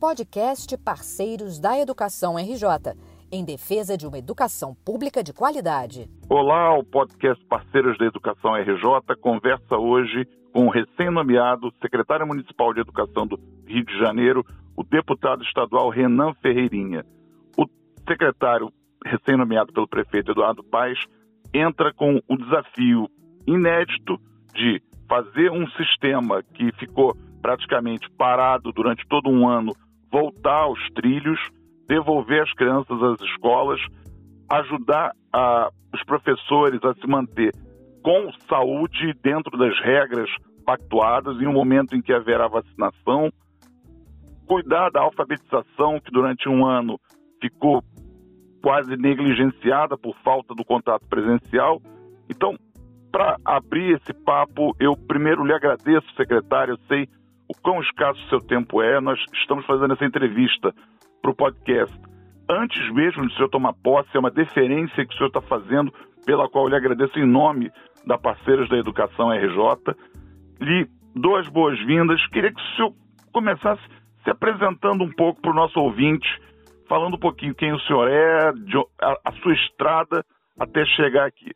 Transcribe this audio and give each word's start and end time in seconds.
Podcast 0.00 0.78
Parceiros 0.78 1.58
da 1.58 1.76
Educação 1.76 2.36
RJ, 2.36 2.94
em 3.32 3.44
defesa 3.44 3.96
de 3.96 4.06
uma 4.06 4.16
educação 4.16 4.72
pública 4.84 5.24
de 5.24 5.32
qualidade. 5.32 6.08
Olá, 6.30 6.72
o 6.78 6.84
podcast 6.84 7.44
Parceiros 7.46 7.98
da 7.98 8.06
Educação 8.06 8.54
RJ 8.54 9.16
conversa 9.20 9.76
hoje 9.76 10.24
com 10.52 10.66
o 10.66 10.70
recém-nomeado 10.70 11.72
secretário 11.82 12.24
municipal 12.28 12.72
de 12.72 12.80
Educação 12.80 13.26
do 13.26 13.40
Rio 13.66 13.84
de 13.84 13.98
Janeiro, 13.98 14.46
o 14.76 14.84
deputado 14.84 15.42
estadual 15.42 15.90
Renan 15.90 16.32
Ferreirinha. 16.40 17.04
O 17.56 17.66
secretário 18.08 18.72
recém-nomeado 19.04 19.72
pelo 19.72 19.88
prefeito 19.88 20.30
Eduardo 20.30 20.62
Paes 20.62 21.00
entra 21.52 21.92
com 21.92 22.20
o 22.28 22.36
desafio 22.36 23.08
inédito 23.48 24.16
de 24.54 24.80
fazer 25.08 25.50
um 25.50 25.66
sistema 25.70 26.40
que 26.54 26.70
ficou 26.78 27.16
praticamente 27.42 28.08
parado 28.10 28.70
durante 28.72 29.04
todo 29.08 29.28
um 29.28 29.48
ano 29.48 29.72
voltar 30.10 30.62
aos 30.62 30.80
trilhos, 30.94 31.38
devolver 31.86 32.42
as 32.42 32.52
crianças 32.54 33.02
às 33.02 33.20
escolas, 33.20 33.80
ajudar 34.50 35.12
a, 35.32 35.70
os 35.92 36.02
professores 36.04 36.82
a 36.84 36.94
se 36.94 37.06
manter 37.06 37.52
com 38.02 38.30
saúde 38.48 39.12
dentro 39.22 39.56
das 39.58 39.78
regras 39.80 40.30
pactuadas 40.64 41.40
em 41.40 41.46
um 41.46 41.52
momento 41.52 41.96
em 41.96 42.02
que 42.02 42.12
haverá 42.12 42.46
vacinação, 42.46 43.30
cuidar 44.46 44.90
da 44.90 45.00
alfabetização 45.00 46.00
que 46.00 46.10
durante 46.10 46.48
um 46.48 46.66
ano 46.66 46.98
ficou 47.40 47.82
quase 48.62 48.96
negligenciada 48.96 49.96
por 49.96 50.16
falta 50.22 50.54
do 50.54 50.64
contato 50.64 51.06
presencial. 51.08 51.80
Então, 52.28 52.56
para 53.10 53.36
abrir 53.44 53.96
esse 53.96 54.12
papo, 54.12 54.74
eu 54.78 54.96
primeiro 54.96 55.44
lhe 55.44 55.52
agradeço, 55.52 56.06
secretário. 56.16 56.74
Eu 56.74 56.78
sei 56.86 57.08
o 57.48 57.54
quão 57.62 57.80
escasso 57.80 58.20
o 58.24 58.28
seu 58.28 58.40
tempo 58.40 58.82
é. 58.82 59.00
Nós 59.00 59.18
estamos 59.34 59.64
fazendo 59.64 59.94
essa 59.94 60.04
entrevista 60.04 60.72
para 61.22 61.30
o 61.30 61.34
podcast. 61.34 61.98
Antes 62.48 62.92
mesmo 62.92 63.26
de 63.26 63.32
o 63.32 63.36
senhor 63.36 63.48
tomar 63.48 63.72
posse, 63.74 64.08
é 64.14 64.18
uma 64.18 64.30
deferência 64.30 65.04
que 65.06 65.14
o 65.14 65.16
senhor 65.16 65.28
está 65.28 65.40
fazendo, 65.40 65.92
pela 66.24 66.48
qual 66.48 66.64
eu 66.64 66.70
lhe 66.70 66.76
agradeço 66.76 67.18
em 67.18 67.26
nome 67.26 67.70
da 68.06 68.18
Parceiros 68.18 68.68
da 68.68 68.76
Educação 68.76 69.30
RJ. 69.30 69.94
Lhe 70.60 70.86
dou 71.14 71.36
as 71.36 71.48
boas-vindas. 71.48 72.24
Queria 72.28 72.52
que 72.52 72.60
o 72.60 72.76
senhor 72.76 72.94
começasse 73.32 73.82
se 74.24 74.30
apresentando 74.30 75.04
um 75.04 75.10
pouco 75.10 75.40
para 75.40 75.50
o 75.50 75.54
nosso 75.54 75.78
ouvinte, 75.78 76.28
falando 76.88 77.14
um 77.14 77.20
pouquinho 77.20 77.54
quem 77.54 77.72
o 77.72 77.80
senhor 77.80 78.08
é, 78.08 78.50
a 79.24 79.32
sua 79.42 79.54
estrada 79.54 80.24
até 80.58 80.84
chegar 80.84 81.26
aqui. 81.26 81.52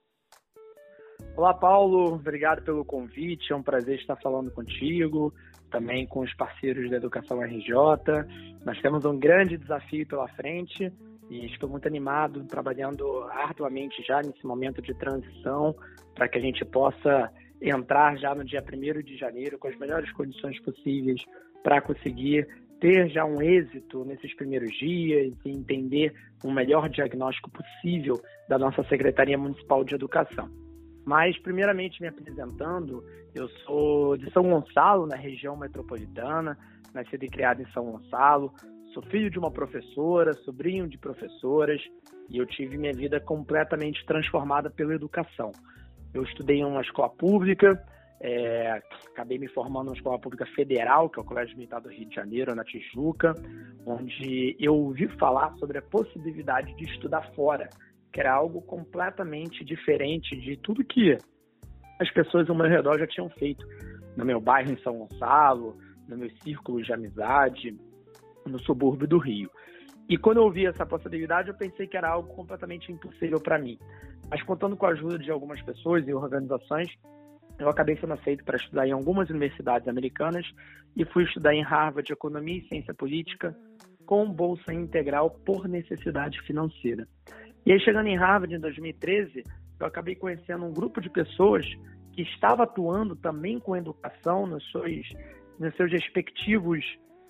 Olá, 1.35 1.55
Paulo. 1.55 2.15
Obrigado 2.15 2.63
pelo 2.63 2.85
convite. 2.85 3.53
É 3.53 3.57
um 3.57 3.63
prazer 3.63 3.99
estar 3.99 4.17
falando 4.17 4.51
contigo, 4.51 5.33
também 5.71 6.07
com 6.07 6.21
os 6.21 6.35
parceiros 6.35 6.91
da 6.91 6.99
Educação 6.99 7.41
RJ. 7.41 7.73
Nós 8.67 8.79
temos 8.83 9.07
um 9.07 9.19
grande 9.19 9.57
desafio 9.57 10.07
pela 10.07 10.29
frente 10.29 10.93
e 11.31 11.47
estou 11.47 11.71
muito 11.71 11.89
animado, 11.89 12.45
trabalhando 12.45 13.23
arduamente 13.31 14.03
já 14.03 14.21
nesse 14.21 14.47
momento 14.47 14.83
de 14.83 14.93
transição 14.95 15.75
para 16.15 16.29
que 16.29 16.37
a 16.37 16.41
gente 16.41 16.67
possa 16.67 17.33
entrar 17.63 18.15
já 18.19 18.35
no 18.35 18.45
dia 18.45 18.63
1 18.63 19.03
de 19.03 19.17
janeiro 19.17 19.59
com 19.59 19.69
as 19.69 19.79
melhores 19.79 20.13
condições 20.13 20.61
possíveis 20.61 21.23
para 21.63 21.81
conseguir 21.81 22.47
ter 22.79 23.09
já 23.09 23.25
um 23.25 23.41
êxito 23.41 24.05
nesses 24.05 24.35
primeiros 24.35 24.71
dias 24.77 25.33
e 25.47 25.51
entender 25.51 26.13
um 26.45 26.53
melhor 26.53 26.91
diagnóstico 26.91 27.51
possível 27.51 28.21
da 28.51 28.59
nossa 28.59 28.83
Secretaria 28.85 29.39
Municipal 29.39 29.83
de 29.83 29.95
Educação. 29.95 30.62
Mas, 31.05 31.37
primeiramente, 31.39 32.01
me 32.01 32.09
apresentando, 32.09 33.05
eu 33.35 33.49
sou 33.65 34.17
de 34.17 34.31
São 34.33 34.43
Gonçalo, 34.43 35.07
na 35.07 35.17
região 35.17 35.57
metropolitana, 35.57 36.57
nascido 36.95 37.25
e 37.25 37.29
criado 37.29 37.63
em 37.63 37.71
São 37.73 37.85
Gonçalo. 37.85 38.53
Sou 38.95 39.03
filho 39.05 39.31
de 39.31 39.39
uma 39.39 39.51
professora, 39.51 40.33
sobrinho 40.45 40.87
de 40.87 40.99
professoras, 40.99 41.81
e 42.29 42.39
eu 42.39 42.47
tive 42.47 42.77
minha 42.77 42.93
vida 42.93 43.21
completamente 43.21 44.05
transformada 44.07 44.71
pela 44.71 44.95
educação. 44.95 45.51
Eu 46.13 46.23
estudei 46.23 46.59
em 46.59 46.65
uma 46.65 46.83
escola 46.83 47.09
pública, 47.09 47.83
é, 48.21 48.81
acabei 49.11 49.39
me 49.39 49.49
formando 49.49 49.87
numa 49.87 49.97
escola 49.97 50.19
pública 50.19 50.47
federal, 50.55 51.11
que 51.11 51.19
é 51.19 51.23
o 51.23 51.25
Colégio 51.25 51.57
Militar 51.57 51.81
do 51.81 51.89
Rio 51.89 52.07
de 52.07 52.15
Janeiro, 52.15 52.55
na 52.55 52.63
Tijuca, 52.63 53.35
onde 53.85 54.57
eu 54.61 54.77
ouvi 54.77 55.09
falar 55.19 55.53
sobre 55.57 55.79
a 55.79 55.83
possibilidade 55.83 56.73
de 56.77 56.85
estudar 56.85 57.23
fora 57.35 57.69
que 58.13 58.21
era 58.21 58.33
algo 58.33 58.61
completamente 58.63 59.65
diferente 59.65 60.37
de 60.37 60.57
tudo 60.59 60.85
que 60.85 61.17
as 61.99 62.11
pessoas 62.11 62.49
ao 62.49 62.57
meu 62.57 62.69
redor 62.69 62.99
já 62.99 63.07
tinham 63.07 63.31
feito. 63.31 63.67
No 64.17 64.25
meu 64.25 64.41
bairro 64.41 64.73
em 64.73 64.79
São 64.83 64.99
Gonçalo, 64.99 65.79
no 66.07 66.19
meu 66.19 66.31
círculo 66.43 66.83
de 66.83 66.93
amizade, 66.93 67.77
no 68.47 68.59
subúrbio 68.61 69.09
do 69.09 69.19
Rio. 69.19 69.51
E 70.09 70.19
quando 70.19 70.39
eu 70.39 70.45
ouvi 70.45 70.67
essa 70.67 70.85
possibilidade, 70.85 71.49
eu 71.49 71.55
pensei 71.55 71.87
que 71.87 71.97
era 71.97 72.11
algo 72.11 72.35
completamente 72.35 72.93
impossível 72.93 73.41
para 73.41 73.59
mim. 73.59 73.79
Mas 74.29 74.43
contando 74.43 74.77
com 74.77 74.87
a 74.87 74.91
ajuda 74.91 75.19
de 75.19 75.31
algumas 75.31 75.63
pessoas 75.63 76.07
e 76.07 76.13
organizações, 76.13 76.89
eu 77.59 77.69
acabei 77.69 77.97
sendo 77.97 78.13
aceito 78.13 78.45
para 78.45 78.57
estudar 78.57 78.87
em 78.87 78.93
algumas 78.93 79.31
universidades 79.31 79.87
americanas 79.89 80.45
e 80.97 81.05
fui 81.05 81.25
estudar 81.25 81.55
em 81.55 81.63
Harvard 81.63 82.13
Economia 82.13 82.59
e 82.59 82.69
Ciência 82.69 82.93
Política 82.93 83.57
com 84.05 84.31
bolsa 84.31 84.73
integral 84.73 85.31
por 85.31 85.69
necessidade 85.69 86.41
financeira. 86.43 87.07
E 87.65 87.73
aí, 87.73 87.81
chegando 87.81 88.09
em 88.09 88.17
Harvard 88.17 88.55
em 88.55 88.59
2013, 88.59 89.45
eu 89.79 89.87
acabei 89.87 90.15
conhecendo 90.15 90.65
um 90.65 90.73
grupo 90.73 91.01
de 91.01 91.09
pessoas 91.09 91.65
que 92.13 92.23
estava 92.23 92.65
atuando 92.65 93.17
também 93.17 93.59
com 93.59 93.77
educação 93.77 94.47
nos 94.47 94.69
seus, 94.71 95.09
nos 95.59 95.75
seus 95.77 95.91
respectivos 95.91 96.85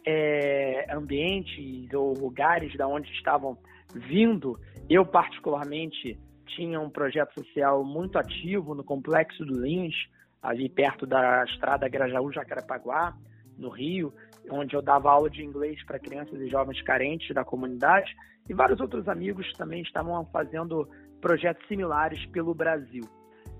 é, 0.06 0.86
ambientes 0.90 1.92
ou 1.94 2.14
lugares 2.14 2.76
da 2.76 2.88
onde 2.88 3.10
estavam 3.12 3.56
vindo. 3.94 4.58
Eu, 4.88 5.04
particularmente, 5.04 6.18
tinha 6.46 6.80
um 6.80 6.90
projeto 6.90 7.32
social 7.34 7.84
muito 7.84 8.18
ativo 8.18 8.74
no 8.74 8.82
Complexo 8.82 9.44
do 9.44 9.60
Lins, 9.60 9.94
ali 10.42 10.68
perto 10.68 11.06
da 11.06 11.44
estrada 11.44 11.88
Grajaú-Jacarepaguá, 11.88 13.14
no 13.56 13.68
Rio, 13.68 14.12
onde 14.50 14.74
eu 14.74 14.82
dava 14.82 15.10
aula 15.10 15.30
de 15.30 15.42
inglês 15.44 15.82
para 15.84 15.98
crianças 15.98 16.40
e 16.40 16.48
jovens 16.48 16.80
carentes 16.82 17.34
da 17.34 17.44
comunidade, 17.44 18.14
e 18.48 18.54
vários 18.54 18.80
outros 18.80 19.08
amigos 19.08 19.50
também 19.52 19.82
estavam 19.82 20.24
fazendo 20.26 20.88
projetos 21.20 21.66
similares 21.68 22.24
pelo 22.26 22.54
Brasil. 22.54 23.04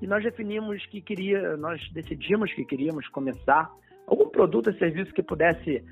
E 0.00 0.06
nós 0.06 0.22
definimos 0.22 0.84
que 0.86 1.00
queria, 1.00 1.56
nós 1.56 1.80
decidimos 1.92 2.52
que 2.52 2.64
queríamos 2.64 3.06
começar 3.08 3.70
algum 4.06 4.28
produto 4.28 4.68
ou 4.68 4.74
serviço 4.74 5.12
que 5.14 5.22
pudesse 5.22 5.84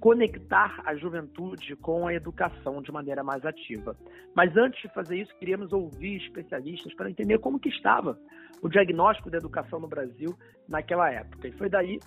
conectar 0.00 0.80
a 0.84 0.94
juventude 0.94 1.74
com 1.76 2.06
a 2.06 2.14
educação 2.14 2.80
de 2.82 2.92
maneira 2.92 3.24
mais 3.24 3.44
ativa. 3.44 3.96
Mas 4.34 4.56
antes 4.56 4.80
de 4.82 4.88
fazer 4.94 5.16
isso, 5.16 5.34
queríamos 5.38 5.72
ouvir 5.72 6.16
especialistas 6.18 6.94
para 6.94 7.10
entender 7.10 7.38
como 7.38 7.58
que 7.58 7.68
estava 7.68 8.18
o 8.62 8.68
diagnóstico 8.68 9.30
da 9.30 9.38
educação 9.38 9.80
no 9.80 9.88
Brasil 9.88 10.36
naquela 10.68 11.10
época. 11.10 11.48
E 11.48 11.52
foi 11.52 11.68
daí 11.68 11.98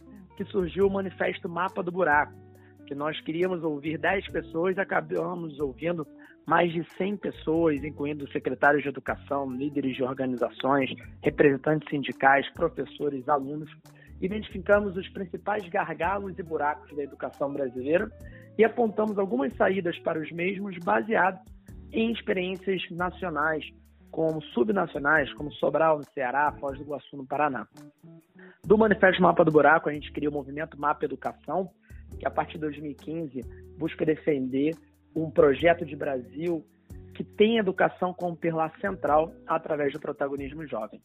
que 0.44 0.52
surgiu 0.52 0.88
o 0.88 0.92
manifesto 0.92 1.48
Mapa 1.48 1.84
do 1.84 1.92
Buraco, 1.92 2.34
que 2.88 2.96
nós 2.96 3.20
queríamos 3.22 3.64
ouvir 3.64 4.00
10 4.00 4.28
pessoas 4.32 4.76
acabamos 4.78 5.60
ouvindo 5.60 6.06
mais 6.48 6.74
de 6.74 6.84
100 6.98 7.18
pessoas, 7.18 7.84
incluindo 7.84 8.30
secretários 8.32 8.82
de 8.82 8.90
educação, 8.90 9.52
líderes 9.52 9.96
de 9.96 10.04
organizações, 10.04 10.90
representantes 11.22 11.88
sindicais, 11.90 12.50
professores, 12.54 13.30
alunos. 13.30 13.70
Identificamos 14.20 14.98
os 14.98 15.08
principais 15.10 15.68
gargalos 15.70 16.38
e 16.40 16.44
buracos 16.44 16.96
da 16.96 17.04
educação 17.04 17.54
brasileira 17.54 18.10
e 18.58 18.64
apontamos 18.64 19.20
algumas 19.20 19.54
saídas 19.54 19.98
para 20.00 20.20
os 20.20 20.32
mesmos 20.32 20.76
baseados 20.80 21.40
em 21.94 22.12
experiências 22.12 22.82
nacionais, 22.90 23.64
como 24.12 24.42
subnacionais, 24.42 25.34
como 25.34 25.52
Sobral 25.54 25.98
no 25.98 26.04
Ceará, 26.14 26.52
Foz 26.60 26.78
do 26.78 26.84
Iguaçu 26.84 27.16
no 27.16 27.26
Paraná. 27.26 27.66
Do 28.64 28.78
Manifesto 28.78 29.22
Mapa 29.22 29.46
do 29.46 29.52
Buraco, 29.52 29.90
a 29.90 29.94
gente 29.94 30.12
cria 30.12 30.30
o 30.30 30.34
movimento 30.34 30.80
Mapa 30.80 31.06
Educação, 31.06 31.70
que 32.20 32.28
a 32.28 32.32
partir 32.32 32.54
de 32.54 32.60
2015 32.62 33.42
busca 33.78 34.06
defender 34.06 34.76
um 35.16 35.32
projeto 35.32 35.86
de 35.86 35.96
Brasil 35.96 36.66
que 37.14 37.24
tem 37.24 37.58
educação 37.58 38.14
como 38.14 38.36
pilar 38.36 38.74
central 38.80 39.34
através 39.46 39.94
do 39.94 40.00
protagonismo 40.00 40.66
jovem. 40.66 41.02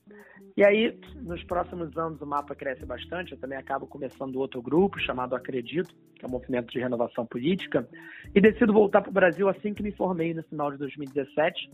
E 0.57 0.65
aí, 0.65 0.99
nos 1.17 1.45
próximos 1.45 1.95
anos, 1.99 2.21
o 2.23 2.27
mapa 2.27 2.55
cresce 2.55 2.87
bastante. 2.87 3.33
Eu 3.33 3.39
também 3.39 3.59
acabo 3.59 3.87
começando 3.87 4.37
outro 4.37 4.63
grupo 4.63 4.99
chamado 4.99 5.35
Acredito, 5.35 5.95
que 6.15 6.25
é 6.25 6.29
um 6.29 6.31
movimento 6.31 6.73
de 6.73 6.79
renovação 6.79 7.27
política, 7.27 7.87
e 8.35 8.41
decido 8.41 8.73
voltar 8.73 9.03
para 9.03 9.11
o 9.11 9.13
Brasil 9.13 9.49
assim 9.49 9.75
que 9.75 9.83
me 9.83 9.93
formei 9.93 10.33
no 10.33 10.43
final 10.45 10.71
de 10.71 10.79
2017, 10.79 11.71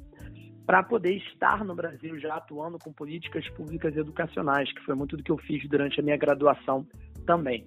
para 0.66 0.82
poder 0.82 1.16
estar 1.16 1.64
no 1.64 1.74
Brasil 1.74 2.18
já 2.18 2.36
atuando 2.36 2.78
com 2.78 2.92
políticas 2.92 3.48
públicas 3.50 3.96
educacionais, 3.96 4.72
que 4.72 4.84
foi 4.84 4.94
muito 4.94 5.16
do 5.16 5.22
que 5.22 5.32
eu 5.32 5.38
fiz 5.38 5.66
durante 5.68 6.00
a 6.00 6.02
minha 6.02 6.16
graduação 6.16 6.86
também. 7.26 7.66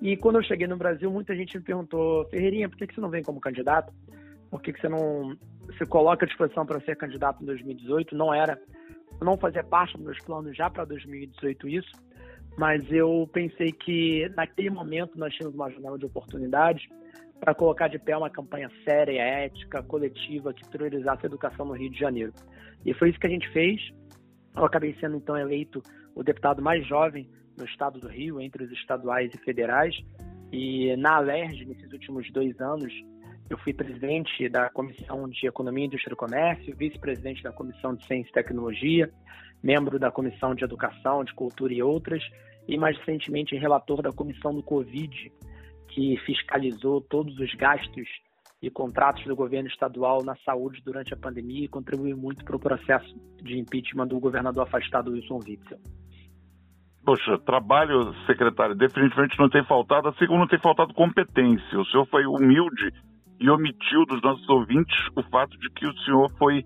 E 0.00 0.16
quando 0.16 0.36
eu 0.36 0.42
cheguei 0.42 0.66
no 0.66 0.76
Brasil, 0.76 1.10
muita 1.10 1.34
gente 1.34 1.56
me 1.56 1.64
perguntou, 1.64 2.26
Ferreirinha, 2.28 2.68
por 2.68 2.76
que 2.76 2.94
você 2.94 3.00
não 3.00 3.08
vem 3.08 3.22
como 3.22 3.40
candidato? 3.40 3.92
Por 4.50 4.60
que 4.60 4.72
você 4.72 4.88
não 4.88 5.36
se 5.78 5.86
coloca 5.86 6.24
à 6.24 6.28
disposição 6.28 6.66
para 6.66 6.80
ser 6.80 6.96
candidato 6.96 7.42
em 7.42 7.46
2018? 7.46 8.14
Não 8.14 8.32
era, 8.32 8.60
não 9.20 9.38
fazia 9.38 9.64
parte 9.64 9.96
dos 9.96 10.04
meus 10.04 10.18
planos 10.18 10.54
já 10.56 10.68
para 10.68 10.84
2018 10.84 11.68
isso, 11.68 11.90
mas 12.58 12.84
eu 12.92 13.28
pensei 13.32 13.72
que 13.72 14.30
naquele 14.36 14.70
momento 14.70 15.18
nós 15.18 15.34
tínhamos 15.34 15.54
uma 15.54 15.70
janela 15.70 15.98
de 15.98 16.04
oportunidade 16.04 16.88
para 17.40 17.54
colocar 17.54 17.88
de 17.88 17.98
pé 17.98 18.16
uma 18.16 18.30
campanha 18.30 18.70
séria, 18.84 19.20
ética, 19.20 19.82
coletiva, 19.82 20.52
que 20.52 20.68
priorizasse 20.68 21.24
a 21.24 21.26
educação 21.26 21.66
no 21.66 21.74
Rio 21.74 21.90
de 21.90 21.98
Janeiro. 21.98 22.32
E 22.84 22.94
foi 22.94 23.10
isso 23.10 23.20
que 23.20 23.26
a 23.26 23.30
gente 23.30 23.48
fez. 23.50 23.80
Eu 24.56 24.64
acabei 24.64 24.96
sendo, 25.00 25.16
então, 25.16 25.36
eleito 25.36 25.82
o 26.14 26.22
deputado 26.22 26.62
mais 26.62 26.86
jovem 26.86 27.28
no 27.56 27.64
estado 27.64 28.00
do 28.00 28.08
Rio, 28.08 28.40
entre 28.40 28.64
os 28.64 28.72
estaduais 28.72 29.30
e 29.34 29.38
federais. 29.38 29.94
E 30.52 30.96
na 30.96 31.16
Alerj, 31.16 31.64
nesses 31.66 31.92
últimos 31.92 32.30
dois 32.30 32.58
anos, 32.60 32.92
eu 33.48 33.58
fui 33.58 33.72
presidente 33.72 34.48
da 34.48 34.68
Comissão 34.70 35.28
de 35.28 35.46
Economia, 35.46 35.86
Indústria 35.86 36.14
e 36.14 36.16
Comércio, 36.16 36.76
vice-presidente 36.76 37.42
da 37.42 37.52
Comissão 37.52 37.94
de 37.94 38.04
Ciência 38.06 38.30
e 38.30 38.32
Tecnologia, 38.32 39.10
membro 39.62 39.98
da 39.98 40.10
Comissão 40.10 40.54
de 40.54 40.64
Educação, 40.64 41.22
de 41.22 41.32
Cultura 41.34 41.72
e 41.72 41.82
outras, 41.82 42.22
e 42.66 42.76
mais 42.76 42.96
recentemente 42.98 43.56
relator 43.56 44.02
da 44.02 44.10
Comissão 44.10 44.54
do 44.54 44.62
Covid, 44.62 45.32
que 45.96 46.14
fiscalizou 46.26 47.00
todos 47.00 47.38
os 47.38 47.54
gastos 47.54 48.06
e 48.60 48.70
contratos 48.70 49.24
do 49.24 49.34
governo 49.34 49.66
estadual 49.66 50.22
na 50.22 50.36
saúde 50.44 50.82
durante 50.84 51.14
a 51.14 51.16
pandemia 51.16 51.64
e 51.64 51.68
contribuiu 51.68 52.14
muito 52.18 52.44
para 52.44 52.54
o 52.54 52.60
processo 52.60 53.08
de 53.42 53.58
impeachment 53.58 54.08
do 54.08 54.20
governador 54.20 54.64
afastado 54.64 55.12
Wilson 55.12 55.36
Witzel. 55.36 55.78
Poxa, 57.02 57.38
trabalho, 57.38 58.12
secretário, 58.26 58.74
definitivamente 58.74 59.38
não 59.38 59.48
tem 59.48 59.64
faltado, 59.64 60.08
assim 60.08 60.26
como 60.26 60.40
não 60.40 60.46
tem 60.46 60.58
faltado 60.58 60.92
competência. 60.92 61.80
O 61.80 61.86
senhor 61.86 62.06
foi 62.08 62.26
humilde 62.26 62.92
e 63.40 63.48
omitiu 63.48 64.04
dos 64.04 64.20
nossos 64.20 64.46
ouvintes 64.50 64.96
o 65.16 65.22
fato 65.22 65.56
de 65.58 65.70
que 65.70 65.86
o 65.86 65.98
senhor 66.00 66.30
foi 66.36 66.62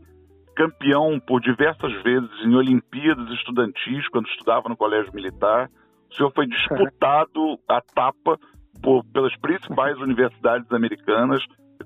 campeão 0.57 1.21
por 1.21 1.41
diversas 1.41 1.93
vezes 2.03 2.31
em 2.45 2.57
Olimpíadas 2.57 3.31
estudantis, 3.31 4.09
quando 4.09 4.27
estudava 4.27 4.69
no 4.69 4.77
Colégio 4.77 5.15
Militar. 5.15 5.71
O 6.11 6.15
senhor 6.15 6.33
foi 6.35 6.49
disputado 6.49 7.61
a 7.69 7.81
tapa 7.81 8.37
por, 8.83 9.05
pelas 9.13 9.37
principais 9.39 9.99
universidades 9.99 10.71
americanas. 10.73 11.41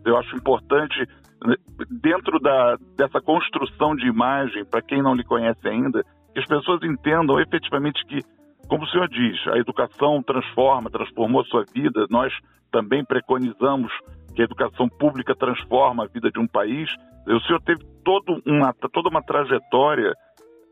Eu 0.04 0.16
acho 0.16 0.36
importante, 0.36 0.98
né, 1.44 1.56
dentro 2.02 2.38
da, 2.40 2.76
dessa 2.96 3.20
construção 3.20 3.94
de 3.94 4.06
imagem, 4.06 4.64
para 4.64 4.82
quem 4.82 5.02
não 5.02 5.14
lhe 5.14 5.24
conhece 5.24 5.66
ainda, 5.68 6.02
que 6.32 6.40
as 6.40 6.46
pessoas 6.46 6.82
entendam 6.82 7.40
efetivamente 7.40 8.04
que 8.06 8.20
como 8.68 8.84
o 8.84 8.88
senhor 8.88 9.08
diz, 9.08 9.36
a 9.48 9.58
educação 9.58 10.22
transforma, 10.22 10.90
transformou 10.90 11.42
a 11.42 11.44
sua 11.44 11.64
vida. 11.72 12.06
Nós 12.10 12.32
também 12.70 13.04
preconizamos 13.04 13.92
que 14.34 14.42
a 14.42 14.44
educação 14.44 14.88
pública 14.88 15.34
transforma 15.34 16.04
a 16.04 16.08
vida 16.08 16.30
de 16.30 16.38
um 16.38 16.46
país. 16.46 16.90
O 17.26 17.40
senhor 17.40 17.60
teve 17.62 17.84
todo 18.04 18.42
uma, 18.46 18.72
toda 18.92 19.08
uma 19.08 19.22
trajetória 19.22 20.12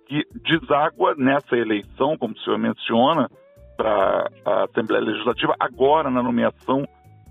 que 0.06 0.26
deságua 0.42 1.14
nessa 1.16 1.56
eleição, 1.56 2.16
como 2.18 2.34
o 2.34 2.38
senhor 2.40 2.58
menciona, 2.58 3.28
para 3.76 4.30
a 4.44 4.64
Assembleia 4.64 5.04
Legislativa, 5.04 5.54
agora 5.58 6.10
na 6.10 6.22
nomeação 6.22 6.86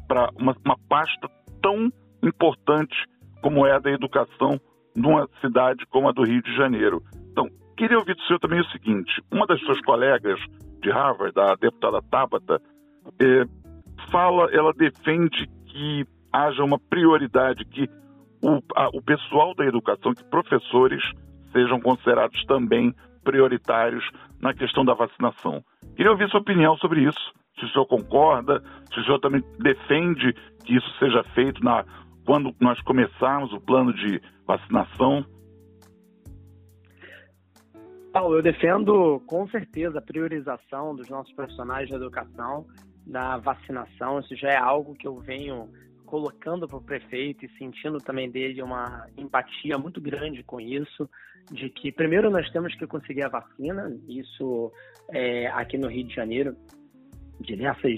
para 0.08 0.30
uma, 0.38 0.56
uma 0.66 0.78
pasta 0.90 1.30
tão 1.62 1.92
importante 2.24 2.96
como 3.42 3.66
é 3.66 3.74
a 3.74 3.80
da 3.80 3.92
educação 3.92 4.60
numa 4.96 5.28
cidade 5.40 5.86
como 5.88 6.10
a 6.10 6.12
do 6.12 6.24
Rio 6.24 6.42
de 6.42 6.56
Janeiro. 6.56 7.02
Então, 7.32 7.48
queria 7.78 7.98
ouvir 7.98 8.16
do 8.16 8.22
senhor 8.24 8.40
também 8.40 8.60
o 8.60 8.70
seguinte: 8.72 9.12
uma 9.32 9.46
das 9.48 9.60
suas 9.62 9.80
colegas 9.82 10.40
de 10.82 10.90
Harvard, 10.90 11.40
a 11.40 11.56
deputada 11.56 12.02
Tabata, 12.10 12.62
é, 13.20 13.46
fala, 14.12 14.50
ela 14.52 14.74
defende 14.74 15.48
que 15.68 16.06
haja 16.32 16.64
uma 16.64 16.80
prioridade, 16.80 17.66
que 17.66 17.88
o, 18.42 18.60
a, 18.76 18.90
o 18.90 19.02
pessoal 19.02 19.54
da 19.56 19.66
educação, 19.66 20.14
que 20.14 20.24
professores 20.26 21.02
sejam 21.52 21.80
considerados 21.80 22.44
também 22.46 22.94
prioritários 23.24 24.04
na 24.40 24.54
questão 24.54 24.84
da 24.84 24.94
vacinação. 24.94 25.64
Queria 25.96 26.12
ouvir 26.12 26.30
sua 26.30 26.40
opinião 26.40 26.78
sobre 26.78 27.02
isso. 27.02 27.34
Se 27.60 27.66
o 27.66 27.70
senhor 27.70 27.86
concorda, 27.86 28.62
se 28.92 29.00
o 29.00 29.04
senhor 29.04 29.20
também 29.20 29.44
defende 29.60 30.34
que 30.66 30.76
isso 30.76 30.90
seja 31.00 31.24
feito 31.36 31.64
na, 31.64 31.86
quando 32.26 32.54
nós 32.60 32.80
começarmos 32.82 33.52
o 33.54 33.60
plano 33.60 33.94
de 33.94 34.22
vacinação. 34.46 35.26
Paulo, 38.12 38.38
eu 38.38 38.42
defendo 38.42 39.22
com 39.28 39.48
certeza 39.48 40.00
a 40.00 40.02
priorização 40.02 40.96
dos 40.96 41.10
nossos 41.10 41.34
profissionais 41.34 41.88
de 41.88 41.96
educação, 41.96 42.66
da 43.06 43.38
vacinação. 43.38 44.20
Isso 44.20 44.36
já 44.36 44.50
é 44.50 44.58
algo 44.58 44.96
que 44.96 45.08
eu 45.08 45.20
venho 45.20 45.70
colocando 46.12 46.68
para 46.68 46.78
o 46.78 46.84
prefeito 46.84 47.46
e 47.46 47.58
sentindo 47.58 47.98
também 48.00 48.30
dele 48.30 48.62
uma 48.62 49.08
empatia 49.18 49.78
muito 49.78 50.02
grande 50.02 50.44
com 50.44 50.60
isso, 50.60 51.10
de 51.50 51.70
que 51.70 51.90
primeiro 51.90 52.30
nós 52.30 52.50
temos 52.52 52.76
que 52.76 52.86
conseguir 52.86 53.24
a 53.24 53.30
vacina, 53.30 53.98
isso 54.10 54.70
é, 55.10 55.48
aqui 55.48 55.78
no 55.78 55.88
Rio 55.88 56.04
de 56.04 56.14
Janeiro, 56.14 56.54
diversas 57.40 57.98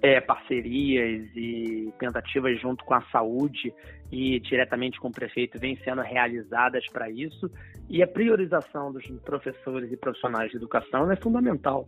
é, 0.00 0.22
parcerias 0.22 1.28
e 1.36 1.92
tentativas 1.98 2.58
junto 2.58 2.82
com 2.82 2.94
a 2.94 3.02
saúde 3.12 3.74
e 4.10 4.40
diretamente 4.40 4.98
com 4.98 5.08
o 5.08 5.12
prefeito 5.12 5.58
vêm 5.60 5.76
sendo 5.84 6.00
realizadas 6.00 6.86
para 6.90 7.10
isso. 7.10 7.50
E 7.90 8.02
a 8.02 8.06
priorização 8.06 8.90
dos 8.90 9.06
professores 9.20 9.92
e 9.92 9.98
profissionais 9.98 10.50
de 10.50 10.56
educação 10.56 11.10
é 11.10 11.16
fundamental. 11.16 11.86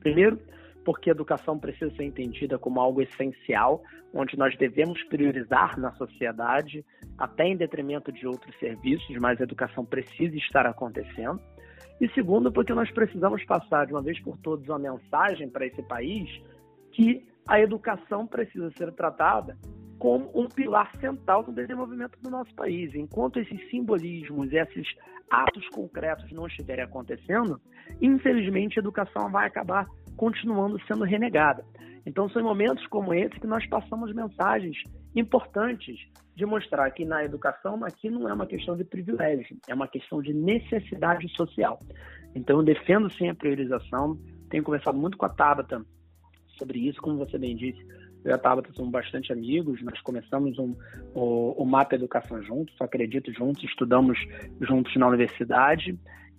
Primeiro, 0.00 0.40
porque 0.84 1.10
a 1.10 1.12
educação 1.12 1.58
precisa 1.58 1.90
ser 1.94 2.04
entendida 2.04 2.58
como 2.58 2.80
algo 2.80 3.00
essencial, 3.00 3.82
onde 4.12 4.38
nós 4.38 4.56
devemos 4.56 5.02
priorizar 5.04 5.78
na 5.78 5.92
sociedade, 5.92 6.84
até 7.16 7.44
em 7.46 7.56
detrimento 7.56 8.12
de 8.12 8.26
outros 8.26 8.56
serviços, 8.58 9.16
mas 9.18 9.40
a 9.40 9.44
educação 9.44 9.84
precisa 9.84 10.36
estar 10.36 10.66
acontecendo. 10.66 11.40
E 12.00 12.08
segundo, 12.10 12.52
porque 12.52 12.74
nós 12.74 12.90
precisamos 12.90 13.44
passar 13.44 13.86
de 13.86 13.92
uma 13.92 14.02
vez 14.02 14.20
por 14.20 14.36
todas 14.38 14.68
uma 14.68 14.78
mensagem 14.78 15.48
para 15.48 15.66
esse 15.66 15.82
país 15.82 16.28
que 16.92 17.26
a 17.46 17.60
educação 17.60 18.26
precisa 18.26 18.70
ser 18.70 18.92
tratada 18.92 19.56
como 19.98 20.30
um 20.34 20.48
pilar 20.48 20.90
central 21.00 21.44
no 21.46 21.52
desenvolvimento 21.52 22.18
do 22.20 22.30
nosso 22.30 22.54
país. 22.54 22.94
Enquanto 22.94 23.38
esses 23.38 23.70
simbolismos, 23.70 24.52
esses 24.52 24.86
atos 25.30 25.66
concretos 25.68 26.30
não 26.32 26.46
estiverem 26.46 26.84
acontecendo, 26.84 27.60
infelizmente 28.00 28.78
a 28.78 28.82
educação 28.82 29.30
vai 29.30 29.46
acabar 29.46 29.86
continuando 30.16 30.80
sendo 30.86 31.04
renegada. 31.04 31.64
Então 32.06 32.28
são 32.28 32.42
momentos 32.42 32.86
como 32.88 33.14
esse 33.14 33.38
que 33.40 33.46
nós 33.46 33.66
passamos 33.66 34.12
mensagens 34.12 34.76
importantes 35.14 35.98
de 36.36 36.44
mostrar 36.44 36.90
que 36.90 37.04
na 37.04 37.24
educação 37.24 37.84
aqui 37.84 38.10
não 38.10 38.28
é 38.28 38.34
uma 38.34 38.46
questão 38.46 38.76
de 38.76 38.84
privilégio, 38.84 39.56
é 39.68 39.74
uma 39.74 39.88
questão 39.88 40.20
de 40.20 40.34
necessidade 40.34 41.28
social. 41.34 41.78
Então 42.34 42.58
eu 42.58 42.64
defendo 42.64 43.10
sim 43.10 43.28
a 43.28 43.34
priorização, 43.34 44.18
tenho 44.50 44.64
conversado 44.64 44.98
muito 44.98 45.16
com 45.16 45.24
a 45.24 45.28
Tabata 45.28 45.84
sobre 46.58 46.80
isso, 46.80 47.00
como 47.00 47.18
você 47.18 47.38
bem 47.38 47.56
disse, 47.56 47.80
eu 48.24 48.30
e 48.30 48.34
a 48.34 48.38
Tabata 48.38 48.72
somos 48.72 48.90
bastante 48.90 49.32
amigos, 49.32 49.82
nós 49.82 50.00
começamos 50.00 50.58
um, 50.58 50.74
o, 51.14 51.62
o 51.62 51.64
MAP 51.64 51.92
Educação 51.92 52.42
juntos, 52.42 52.74
acredito 52.80 53.32
juntos, 53.32 53.62
estudamos 53.64 54.18
juntos 54.60 54.94
na 54.96 55.06
universidade 55.06 55.96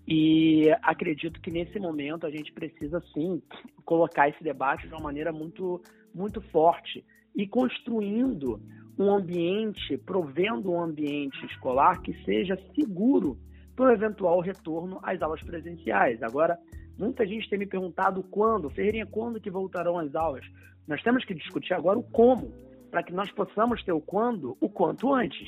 e 0.08 0.70
acredito 0.84 1.42
que 1.42 1.50
nesse 1.50 1.80
momento 1.80 2.28
a 2.28 2.30
gente 2.30 2.52
precisa 2.52 3.02
sim 3.14 3.42
colocar 3.84 4.30
esse 4.30 4.44
debate 4.44 4.88
de 4.88 4.94
uma 4.94 5.02
maneira 5.02 5.32
muito, 5.32 5.82
muito 6.14 6.42
forte 6.52 7.04
e 7.36 7.48
construindo 7.48 8.62
um 8.98 9.12
ambiente, 9.12 9.98
provendo 9.98 10.72
um 10.72 10.82
ambiente 10.82 11.44
escolar 11.48 12.02
que 12.02 12.14
seja 12.24 12.58
seguro 12.76 13.38
para 13.76 13.90
o 13.90 13.92
eventual 13.92 14.40
retorno 14.40 15.00
às 15.04 15.22
aulas 15.22 15.42
presenciais. 15.42 16.22
Agora, 16.22 16.58
muita 16.98 17.26
gente 17.26 17.50
tem 17.50 17.60
me 17.60 17.66
perguntado 17.66 18.24
quando, 18.24 18.70
Ferreirinha, 18.70 19.06
quando 19.06 19.42
que 19.42 19.50
voltarão 19.50 19.98
as 19.98 20.16
aulas? 20.16 20.46
Nós 20.88 21.02
temos 21.02 21.26
que 21.26 21.34
discutir 21.34 21.74
agora 21.74 22.00
o 22.00 22.04
como, 22.04 22.54
para 22.90 23.04
que 23.04 23.12
nós 23.12 23.30
possamos 23.32 23.84
ter 23.84 23.92
o 23.92 24.00
quando 24.00 24.56
o 24.62 24.70
quanto 24.70 25.14
antes. 25.14 25.48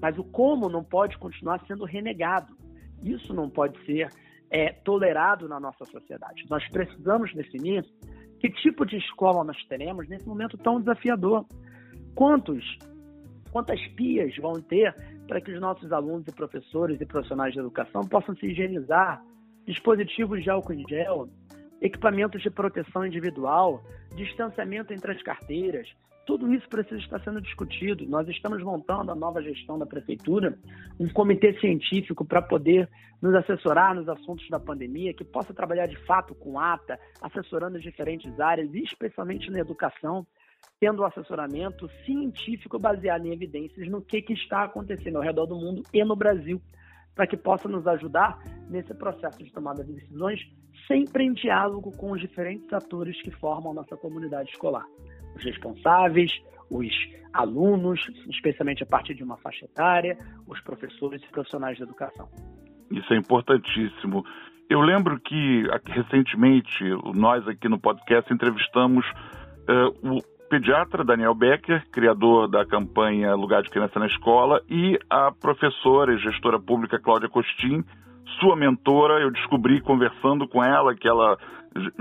Mas 0.00 0.16
o 0.18 0.22
como 0.22 0.68
não 0.68 0.84
pode 0.84 1.18
continuar 1.18 1.64
sendo 1.66 1.84
renegado. 1.84 2.54
Isso 3.02 3.32
não 3.34 3.48
pode 3.48 3.78
ser 3.84 4.08
é, 4.50 4.72
tolerado 4.72 5.48
na 5.48 5.58
nossa 5.60 5.84
sociedade. 5.84 6.44
Nós 6.48 6.66
precisamos 6.68 7.32
definir 7.34 7.84
que 8.38 8.50
tipo 8.50 8.84
de 8.84 8.96
escola 8.96 9.44
nós 9.44 9.62
teremos 9.64 10.08
nesse 10.08 10.26
momento 10.26 10.56
tão 10.58 10.78
desafiador. 10.78 11.46
Quantos, 12.14 12.78
quantas 13.50 13.80
pias 13.88 14.36
vão 14.36 14.60
ter 14.60 14.94
para 15.26 15.40
que 15.40 15.50
os 15.50 15.60
nossos 15.60 15.92
alunos 15.92 16.26
e 16.28 16.32
professores 16.32 17.00
e 17.00 17.06
profissionais 17.06 17.52
de 17.52 17.58
educação 17.58 18.02
possam 18.02 18.36
se 18.36 18.46
higienizar, 18.46 19.22
dispositivos 19.66 20.42
de 20.42 20.50
álcool 20.50 20.74
em 20.74 20.84
gel, 20.88 21.28
equipamentos 21.80 22.42
de 22.42 22.50
proteção 22.50 23.04
individual, 23.04 23.82
distanciamento 24.14 24.92
entre 24.92 25.12
as 25.12 25.22
carteiras, 25.22 25.88
tudo 26.26 26.52
isso 26.52 26.68
precisa 26.68 27.00
estar 27.00 27.20
sendo 27.20 27.40
discutido. 27.40 28.04
Nós 28.06 28.28
estamos 28.28 28.60
montando 28.62 29.12
a 29.12 29.14
nova 29.14 29.40
gestão 29.40 29.78
da 29.78 29.86
prefeitura, 29.86 30.58
um 30.98 31.08
comitê 31.08 31.58
científico 31.60 32.24
para 32.24 32.42
poder 32.42 32.90
nos 33.22 33.32
assessorar 33.34 33.94
nos 33.94 34.08
assuntos 34.08 34.46
da 34.50 34.58
pandemia, 34.58 35.14
que 35.14 35.24
possa 35.24 35.54
trabalhar 35.54 35.86
de 35.86 35.96
fato 36.04 36.34
com 36.34 36.58
ata, 36.58 36.98
assessorando 37.22 37.76
as 37.76 37.82
diferentes 37.82 38.38
áreas, 38.40 38.74
especialmente 38.74 39.50
na 39.50 39.60
educação, 39.60 40.26
tendo 40.80 41.02
um 41.02 41.06
assessoramento 41.06 41.88
científico 42.04 42.76
baseado 42.76 43.24
em 43.24 43.32
evidências 43.32 43.88
no 43.88 44.02
que, 44.02 44.20
que 44.20 44.32
está 44.32 44.64
acontecendo 44.64 45.16
ao 45.16 45.22
redor 45.22 45.46
do 45.46 45.54
mundo 45.54 45.82
e 45.94 46.04
no 46.04 46.16
Brasil, 46.16 46.60
para 47.14 47.26
que 47.26 47.36
possa 47.36 47.68
nos 47.68 47.86
ajudar 47.86 48.38
nesse 48.68 48.92
processo 48.94 49.42
de 49.42 49.50
tomada 49.52 49.84
de 49.84 49.92
decisões, 49.92 50.40
sempre 50.88 51.24
em 51.24 51.32
diálogo 51.32 51.96
com 51.96 52.10
os 52.10 52.20
diferentes 52.20 52.70
atores 52.72 53.20
que 53.22 53.30
formam 53.30 53.72
nossa 53.72 53.96
comunidade 53.96 54.50
escolar. 54.50 54.84
Os 55.36 55.44
responsáveis, 55.44 56.32
os 56.70 56.88
alunos, 57.32 58.00
especialmente 58.28 58.82
a 58.82 58.86
partir 58.86 59.14
de 59.14 59.22
uma 59.22 59.36
faixa 59.36 59.66
etária, 59.66 60.18
os 60.46 60.60
professores 60.62 61.22
e 61.22 61.28
profissionais 61.30 61.78
da 61.78 61.84
educação. 61.84 62.28
Isso 62.90 63.12
é 63.12 63.16
importantíssimo. 63.16 64.24
Eu 64.68 64.80
lembro 64.80 65.20
que 65.20 65.64
recentemente 65.86 66.82
nós 67.14 67.46
aqui 67.46 67.68
no 67.68 67.78
podcast 67.78 68.32
entrevistamos 68.32 69.04
uh, 69.68 70.16
o 70.16 70.20
pediatra 70.48 71.04
Daniel 71.04 71.34
Becker, 71.34 71.84
criador 71.90 72.48
da 72.48 72.64
campanha 72.64 73.34
Lugar 73.34 73.62
de 73.62 73.68
Criança 73.68 73.98
na 73.98 74.06
Escola, 74.06 74.60
e 74.68 74.98
a 75.10 75.30
professora 75.32 76.14
e 76.14 76.18
gestora 76.18 76.58
pública 76.58 76.98
Cláudia 76.98 77.28
Costin, 77.28 77.84
sua 78.40 78.56
mentora. 78.56 79.20
Eu 79.20 79.30
descobri 79.30 79.80
conversando 79.80 80.48
com 80.48 80.64
ela 80.64 80.94
que 80.94 81.08
ela 81.08 81.36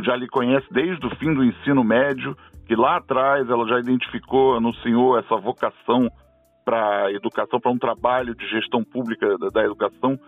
já 0.03 0.15
lhe 0.15 0.27
conhece 0.27 0.65
desde 0.72 1.05
o 1.05 1.15
fim 1.17 1.34
do 1.34 1.44
ensino 1.44 1.84
médio, 1.84 2.36
que 2.65 2.75
lá 2.75 2.98
atrás 2.98 3.50
ela 3.50 3.67
já 3.67 3.79
identificou 3.79 4.60
no 4.60 4.74
senhor 4.75 5.20
essa 5.20 5.36
vocação 5.38 6.10
para 6.63 7.12
educação, 7.12 7.60
para 7.60 7.72
um 7.72 7.77
trabalho 7.77 8.36
de 8.36 8.48
gestão 8.50 8.84
pública 8.84 9.38
da, 9.38 9.50
da 9.50 9.63
educação. 9.63 10.20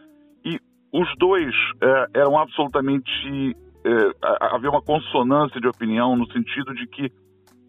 E 0.46 0.60
os 0.94 1.08
dois 1.18 1.54
é, 1.82 2.20
eram 2.20 2.38
absolutamente. 2.38 3.56
É, 3.84 4.28
havia 4.54 4.70
uma 4.70 4.82
consonância 4.82 5.60
de 5.60 5.68
opinião 5.68 6.16
no 6.16 6.30
sentido 6.32 6.74
de 6.76 6.88
que 6.88 7.12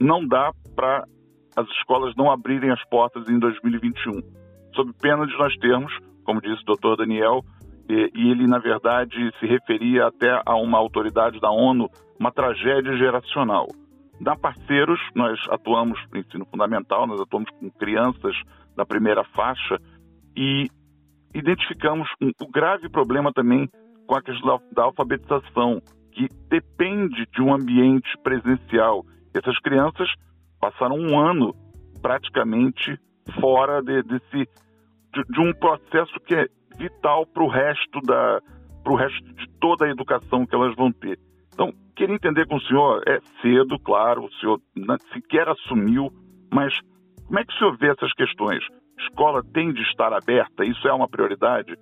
não 0.00 0.26
dá 0.26 0.52
para 0.76 1.04
as 1.56 1.68
escolas 1.70 2.14
não 2.16 2.30
abrirem 2.30 2.70
as 2.70 2.84
portas 2.88 3.28
em 3.28 3.38
2021, 3.38 4.20
sob 4.74 4.92
pena 5.00 5.26
de 5.26 5.36
nós 5.36 5.56
termos, 5.56 5.92
como 6.24 6.40
disse 6.40 6.62
o 6.62 6.66
doutor 6.66 6.96
Daniel, 6.96 7.42
e, 7.88 8.30
ele, 8.30 8.46
na 8.46 8.58
verdade, 8.58 9.16
se 9.40 9.46
referia 9.46 10.06
até 10.06 10.42
a 10.44 10.54
uma 10.56 10.78
autoridade 10.78 11.40
da 11.40 11.50
ONU, 11.50 11.88
uma 12.18 12.30
tragédia 12.30 12.96
geracional. 12.96 13.66
Na 14.20 14.36
Parceiros, 14.36 15.00
nós 15.14 15.38
atuamos 15.48 15.98
no 16.12 16.18
ensino 16.18 16.44
fundamental, 16.46 17.06
nós 17.06 17.20
atuamos 17.20 17.48
com 17.58 17.70
crianças 17.70 18.36
da 18.76 18.84
primeira 18.84 19.24
faixa 19.24 19.78
e 20.36 20.66
identificamos 21.34 22.08
um, 22.20 22.30
o 22.42 22.50
grave 22.50 22.88
problema 22.88 23.32
também 23.32 23.68
com 24.06 24.14
a 24.16 24.22
questão 24.22 24.58
da, 24.58 24.64
da 24.72 24.82
alfabetização, 24.84 25.80
que 26.12 26.28
depende 26.48 27.26
de 27.32 27.40
um 27.40 27.54
ambiente 27.54 28.08
presencial. 28.22 29.04
Essas 29.34 29.58
crianças 29.60 30.08
passaram 30.60 30.96
um 30.96 31.18
ano 31.18 31.54
praticamente 32.02 32.98
fora 33.40 33.80
de, 33.82 34.02
desse, 34.02 34.48
de, 35.14 35.22
de 35.30 35.40
um 35.40 35.52
processo 35.52 36.12
que 36.26 36.34
é 36.34 36.46
vital 36.78 37.26
para 37.26 37.42
o 37.42 37.48
resto 37.48 38.00
da 38.02 38.40
para 38.82 38.92
o 38.92 38.96
resto 38.96 39.22
de 39.34 39.48
toda 39.60 39.84
a 39.86 39.90
educação 39.90 40.46
que 40.46 40.54
elas 40.54 40.74
vão 40.74 40.90
ter. 40.90 41.18
Então, 41.52 41.72
queria 41.94 42.14
entender 42.14 42.46
com 42.46 42.56
o 42.56 42.60
senhor, 42.60 43.02
é 43.06 43.18
cedo, 43.42 43.78
claro, 43.80 44.24
o 44.24 44.32
senhor 44.34 44.60
sequer 45.12 45.48
assumiu, 45.48 46.10
mas 46.50 46.72
como 47.26 47.38
é 47.38 47.44
que 47.44 47.52
o 47.52 47.58
senhor 47.58 47.76
vê 47.76 47.90
essas 47.90 48.12
questões? 48.14 48.64
Escola 49.00 49.42
tem 49.52 49.72
de 49.72 49.82
estar 49.82 50.12
aberta? 50.12 50.64
Isso 50.64 50.86
é 50.88 50.92
uma 50.92 51.08
prioridade? 51.08 51.76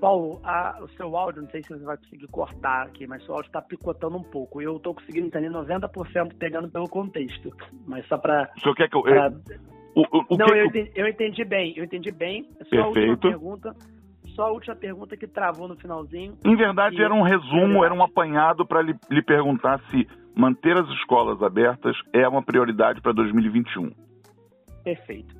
Paulo, 0.00 0.40
a, 0.44 0.78
o 0.80 0.88
seu 0.90 1.16
áudio, 1.16 1.42
não 1.42 1.50
sei 1.50 1.62
se 1.62 1.70
você 1.70 1.84
vai 1.84 1.96
conseguir 1.96 2.28
cortar 2.28 2.86
aqui, 2.86 3.06
mas 3.06 3.26
o 3.28 3.32
áudio 3.32 3.48
está 3.48 3.60
picotando 3.60 4.16
um 4.16 4.22
pouco. 4.22 4.62
Eu 4.62 4.76
estou 4.76 4.94
conseguindo 4.94 5.26
entender 5.26 5.50
90% 5.50 6.36
pegando 6.38 6.68
pelo 6.68 6.88
contexto. 6.88 7.50
Mas 7.86 8.06
só 8.06 8.16
para. 8.16 8.50
O 8.56 8.60
senhor 8.60 8.74
quer 8.76 8.88
que 8.88 8.96
eu. 8.96 9.02
Pra... 9.02 9.32
O, 9.98 10.02
o, 10.02 10.34
o 10.34 10.36
não, 10.36 10.46
que 10.46 10.52
eu, 10.52 10.66
entendi, 10.66 10.92
eu, 10.94 11.08
entendi, 11.08 11.44
bem, 11.44 11.74
eu 11.76 11.84
entendi 11.84 12.12
bem. 12.12 12.44
Só 12.44 12.54
Perfeito. 12.58 12.84
a 12.84 12.88
última 12.88 13.16
pergunta. 13.16 13.76
Só 14.28 14.44
a 14.44 14.50
última 14.52 14.76
pergunta 14.76 15.16
que 15.16 15.26
travou 15.26 15.66
no 15.66 15.74
finalzinho. 15.74 16.38
Em 16.44 16.54
verdade, 16.54 17.02
era 17.02 17.12
um 17.12 17.22
resumo, 17.22 17.84
era 17.84 17.92
um 17.92 18.00
apanhado 18.00 18.64
para 18.64 18.80
lhe, 18.80 18.94
lhe 19.10 19.22
perguntar 19.22 19.80
se 19.90 20.06
manter 20.36 20.78
as 20.78 20.88
escolas 20.90 21.42
abertas 21.42 21.96
é 22.12 22.28
uma 22.28 22.40
prioridade 22.40 23.00
para 23.00 23.12
2021. 23.12 23.90
Perfeito. 24.84 25.34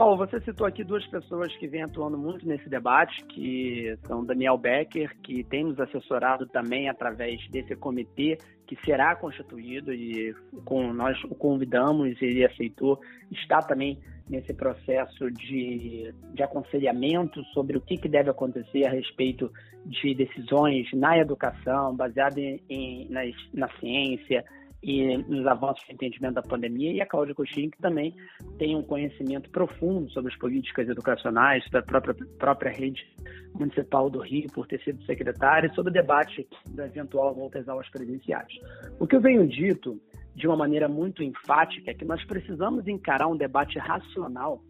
Paulo, 0.00 0.16
você 0.16 0.40
citou 0.40 0.66
aqui 0.66 0.82
duas 0.82 1.06
pessoas 1.08 1.54
que 1.58 1.68
vêm 1.68 1.82
atuando 1.82 2.16
muito 2.16 2.48
nesse 2.48 2.70
debate, 2.70 3.22
que 3.26 3.98
são 4.06 4.24
Daniel 4.24 4.56
Becker, 4.56 5.14
que 5.22 5.44
tem 5.44 5.62
nos 5.62 5.78
assessorado 5.78 6.46
também 6.46 6.88
através 6.88 7.46
desse 7.50 7.76
comitê 7.76 8.38
que 8.66 8.78
será 8.82 9.14
constituído 9.14 9.92
e 9.92 10.34
com, 10.64 10.90
nós 10.94 11.22
o 11.24 11.34
convidamos 11.34 12.18
e 12.18 12.24
ele 12.24 12.46
aceitou, 12.46 12.98
está 13.30 13.58
também 13.58 13.98
nesse 14.26 14.54
processo 14.54 15.30
de, 15.32 16.14
de 16.32 16.42
aconselhamento 16.42 17.44
sobre 17.52 17.76
o 17.76 17.80
que, 17.82 17.98
que 17.98 18.08
deve 18.08 18.30
acontecer 18.30 18.86
a 18.86 18.90
respeito 18.90 19.52
de 19.84 20.14
decisões 20.14 20.90
na 20.94 21.18
educação, 21.18 21.94
baseado 21.94 22.38
em, 22.38 22.58
em 22.70 23.06
na, 23.10 23.20
na 23.52 23.68
ciência, 23.78 24.46
e 24.82 25.16
nos 25.18 25.46
avanços 25.46 25.84
de 25.86 25.92
entendimento 25.92 26.34
da 26.34 26.42
pandemia, 26.42 26.92
e 26.92 27.00
a 27.00 27.06
Cláudia 27.06 27.34
Coxinha, 27.34 27.70
que 27.70 27.78
também 27.78 28.14
tem 28.58 28.74
um 28.74 28.82
conhecimento 28.82 29.50
profundo 29.50 30.10
sobre 30.10 30.32
as 30.32 30.38
políticas 30.38 30.88
educacionais 30.88 31.64
da 31.70 31.82
própria, 31.82 32.14
própria 32.38 32.72
rede 32.72 33.06
municipal 33.54 34.08
do 34.08 34.20
Rio, 34.20 34.50
por 34.52 34.66
ter 34.66 34.80
sido 34.82 35.02
secretária, 35.04 35.68
e 35.68 35.74
sobre 35.74 35.90
o 35.90 35.92
debate 35.92 36.48
da 36.70 36.86
eventual 36.86 37.34
volta 37.34 37.58
às 37.58 37.68
aulas 37.68 37.88
presenciais. 37.90 38.52
O 38.98 39.06
que 39.06 39.16
eu 39.16 39.20
venho 39.20 39.46
dito 39.46 40.00
de 40.34 40.46
uma 40.46 40.56
maneira 40.56 40.88
muito 40.88 41.22
enfática 41.22 41.90
é 41.90 41.94
que 41.94 42.04
nós 42.04 42.24
precisamos 42.24 42.86
encarar 42.86 43.26
um 43.26 43.36
debate 43.36 43.78
racional 43.78 44.62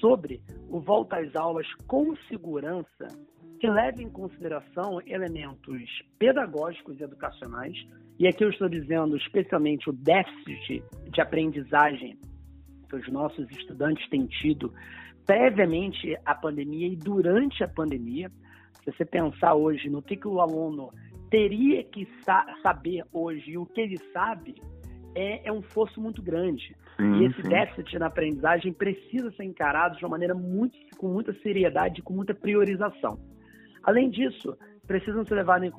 sobre 0.00 0.40
o 0.68 0.80
volta 0.80 1.16
às 1.16 1.34
aulas 1.34 1.66
com 1.86 2.14
segurança 2.28 3.08
que 3.60 3.68
leve 3.68 4.02
em 4.02 4.08
consideração 4.08 5.00
elementos 5.06 5.82
pedagógicos 6.18 6.98
e 6.98 7.02
educacionais, 7.02 7.76
e 8.20 8.28
aqui 8.28 8.44
eu 8.44 8.50
estou 8.50 8.68
dizendo 8.68 9.16
especialmente 9.16 9.88
o 9.88 9.94
déficit 9.94 10.84
de 11.10 11.20
aprendizagem 11.22 12.18
que 12.86 12.96
os 12.96 13.08
nossos 13.08 13.50
estudantes 13.50 14.06
têm 14.10 14.26
tido 14.26 14.70
previamente 15.24 16.14
à 16.26 16.34
pandemia 16.34 16.86
e 16.86 16.96
durante 16.96 17.64
a 17.64 17.68
pandemia. 17.68 18.30
Se 18.84 18.92
você 18.92 19.06
pensar 19.06 19.54
hoje 19.54 19.88
no 19.88 20.02
que, 20.02 20.18
que 20.18 20.28
o 20.28 20.38
aluno 20.38 20.92
teria 21.30 21.82
que 21.82 22.06
sa 22.22 22.44
saber 22.62 23.04
hoje 23.10 23.52
e 23.52 23.58
o 23.58 23.64
que 23.64 23.80
ele 23.80 23.96
sabe, 24.12 24.54
é, 25.14 25.48
é 25.48 25.50
um 25.50 25.62
fosso 25.62 25.98
muito 25.98 26.20
grande. 26.20 26.76
Sim, 26.98 27.22
e 27.22 27.24
esse 27.24 27.40
sim. 27.40 27.48
déficit 27.48 27.98
na 27.98 28.08
aprendizagem 28.08 28.70
precisa 28.74 29.30
ser 29.32 29.44
encarado 29.44 29.96
de 29.96 30.04
uma 30.04 30.10
maneira 30.10 30.34
muito, 30.34 30.76
com 30.98 31.08
muita 31.08 31.32
seriedade 31.40 32.00
e 32.00 32.02
com 32.02 32.12
muita 32.12 32.34
priorização. 32.34 33.18
Além 33.82 34.10
disso, 34.10 34.54
precisam 34.90 35.24
ser 35.24 35.36
levados 35.36 35.70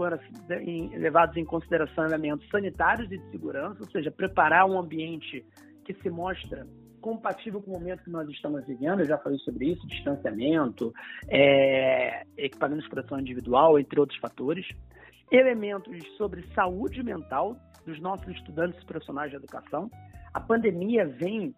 em, 0.61 0.87
levados 0.97 1.35
em 1.35 1.43
consideração 1.43 2.05
elementos 2.05 2.47
sanitários 2.47 3.11
e 3.11 3.17
de 3.17 3.29
segurança, 3.29 3.75
ou 3.81 3.91
seja, 3.91 4.09
preparar 4.09 4.65
um 4.65 4.79
ambiente 4.79 5.45
que 5.83 5.93
se 5.95 6.09
mostra 6.09 6.65
compatível 7.01 7.61
com 7.61 7.71
o 7.71 7.73
momento 7.73 8.05
que 8.05 8.09
nós 8.09 8.29
estamos 8.29 8.65
vivendo, 8.65 9.01
eu 9.01 9.05
já 9.05 9.17
falei 9.17 9.37
sobre 9.39 9.65
isso, 9.65 9.85
distanciamento, 9.85 10.93
é, 11.27 12.25
equipamentos 12.37 12.85
de 12.85 12.89
proteção 12.89 13.19
individual, 13.19 13.77
entre 13.77 13.99
outros 13.99 14.17
fatores. 14.17 14.65
Elementos 15.29 15.97
sobre 16.15 16.43
saúde 16.53 17.03
mental 17.03 17.57
dos 17.85 17.99
nossos 17.99 18.29
estudantes 18.29 18.81
e 18.81 18.85
profissionais 18.85 19.29
de 19.29 19.35
educação. 19.35 19.91
A 20.33 20.39
pandemia 20.39 21.05
vem 21.05 21.53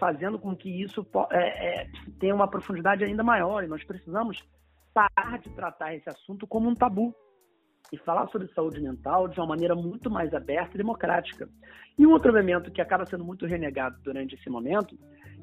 fazendo 0.00 0.38
com 0.38 0.56
que 0.56 0.70
isso 0.70 1.06
é, 1.30 1.82
é, 1.82 1.86
tenha 2.18 2.34
uma 2.34 2.48
profundidade 2.48 3.04
ainda 3.04 3.22
maior 3.22 3.62
e 3.62 3.66
nós 3.66 3.84
precisamos 3.84 4.42
parar 4.94 5.38
de 5.40 5.50
tratar 5.50 5.94
esse 5.94 6.08
assunto 6.08 6.46
como 6.46 6.70
um 6.70 6.74
tabu 6.74 7.12
e 7.92 7.98
falar 7.98 8.28
sobre 8.28 8.48
saúde 8.54 8.80
mental 8.80 9.28
de 9.28 9.38
uma 9.38 9.48
maneira 9.48 9.74
muito 9.74 10.08
mais 10.10 10.32
aberta 10.32 10.74
e 10.74 10.78
democrática. 10.78 11.48
E 11.98 12.06
um 12.06 12.12
outro 12.12 12.30
elemento 12.30 12.70
que 12.70 12.80
acaba 12.80 13.04
sendo 13.04 13.24
muito 13.24 13.44
renegado 13.44 14.00
durante 14.02 14.36
esse 14.36 14.48
momento, 14.48 14.96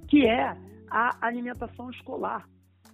que 0.08 0.26
é 0.28 0.58
a 0.90 1.28
alimentação 1.28 1.90
escolar. 1.92 2.48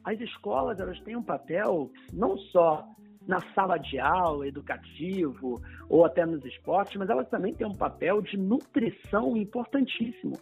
As 0.03 0.19
escolas 0.19 0.79
elas 0.79 0.99
têm 1.01 1.15
um 1.15 1.23
papel 1.23 1.89
não 2.11 2.37
só 2.37 2.85
na 3.27 3.39
sala 3.53 3.77
de 3.77 3.99
aula, 3.99 4.47
educativo 4.47 5.61
ou 5.89 6.05
até 6.05 6.25
nos 6.25 6.43
esportes, 6.45 6.95
mas 6.95 7.09
elas 7.09 7.29
também 7.29 7.53
têm 7.53 7.67
um 7.67 7.75
papel 7.75 8.21
de 8.21 8.37
nutrição 8.37 9.35
importantíssimo. 9.35 10.37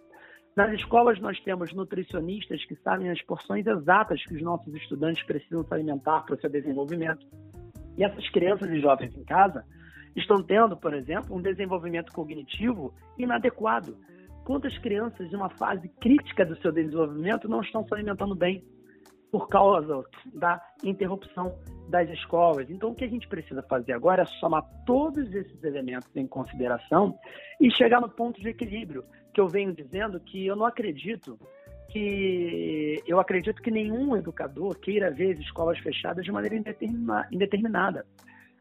Nas 0.55 0.71
escolas, 0.71 1.19
nós 1.19 1.37
temos 1.41 1.73
nutricionistas 1.73 2.63
que 2.63 2.75
sabem 2.77 3.09
as 3.09 3.21
porções 3.21 3.67
exatas 3.67 4.23
que 4.23 4.35
os 4.35 4.41
nossos 4.41 4.73
estudantes 4.73 5.21
precisam 5.23 5.65
se 5.65 5.73
alimentar 5.73 6.21
para 6.21 6.35
o 6.35 6.39
seu 6.39 6.49
desenvolvimento. 6.49 7.27
E 7.97 8.05
essas 8.05 8.29
crianças 8.29 8.69
e 8.69 8.79
jovens 8.79 9.13
em 9.17 9.23
casa 9.25 9.65
estão 10.15 10.41
tendo, 10.41 10.77
por 10.77 10.93
exemplo, 10.93 11.35
um 11.35 11.41
desenvolvimento 11.41 12.13
cognitivo 12.13 12.93
inadequado. 13.17 13.97
Quantas 14.45 14.77
crianças, 14.77 15.29
em 15.29 15.35
uma 15.35 15.49
fase 15.49 15.89
crítica 15.99 16.45
do 16.45 16.55
seu 16.61 16.71
desenvolvimento, 16.71 17.49
não 17.49 17.59
estão 17.59 17.85
se 17.85 17.93
alimentando 17.93 18.33
bem 18.33 18.63
por 19.29 19.49
causa 19.49 20.05
da 20.33 20.61
interrupção 20.85 21.53
das 21.89 22.09
escolas? 22.11 22.69
Então, 22.69 22.91
o 22.91 22.95
que 22.95 23.03
a 23.03 23.09
gente 23.09 23.27
precisa 23.27 23.61
fazer 23.63 23.91
agora 23.91 24.21
é 24.21 24.25
somar 24.39 24.63
todos 24.85 25.33
esses 25.33 25.61
elementos 25.65 26.09
em 26.15 26.25
consideração 26.25 27.13
e 27.59 27.69
chegar 27.71 27.99
no 27.99 28.07
ponto 28.07 28.39
de 28.39 28.47
equilíbrio 28.47 29.03
que 29.35 29.41
eu 29.41 29.49
venho 29.49 29.73
dizendo 29.73 30.17
que 30.17 30.47
eu 30.47 30.55
não 30.55 30.65
acredito 30.65 31.37
que 31.89 33.03
eu 33.05 33.19
acredito 33.19 33.61
que 33.61 33.69
nenhum 33.69 34.15
educador 34.15 34.79
queira 34.79 35.11
ver 35.11 35.33
as 35.33 35.39
escolas 35.39 35.77
fechadas 35.79 36.23
de 36.23 36.31
maneira 36.31 36.55
indeterminada. 37.31 38.05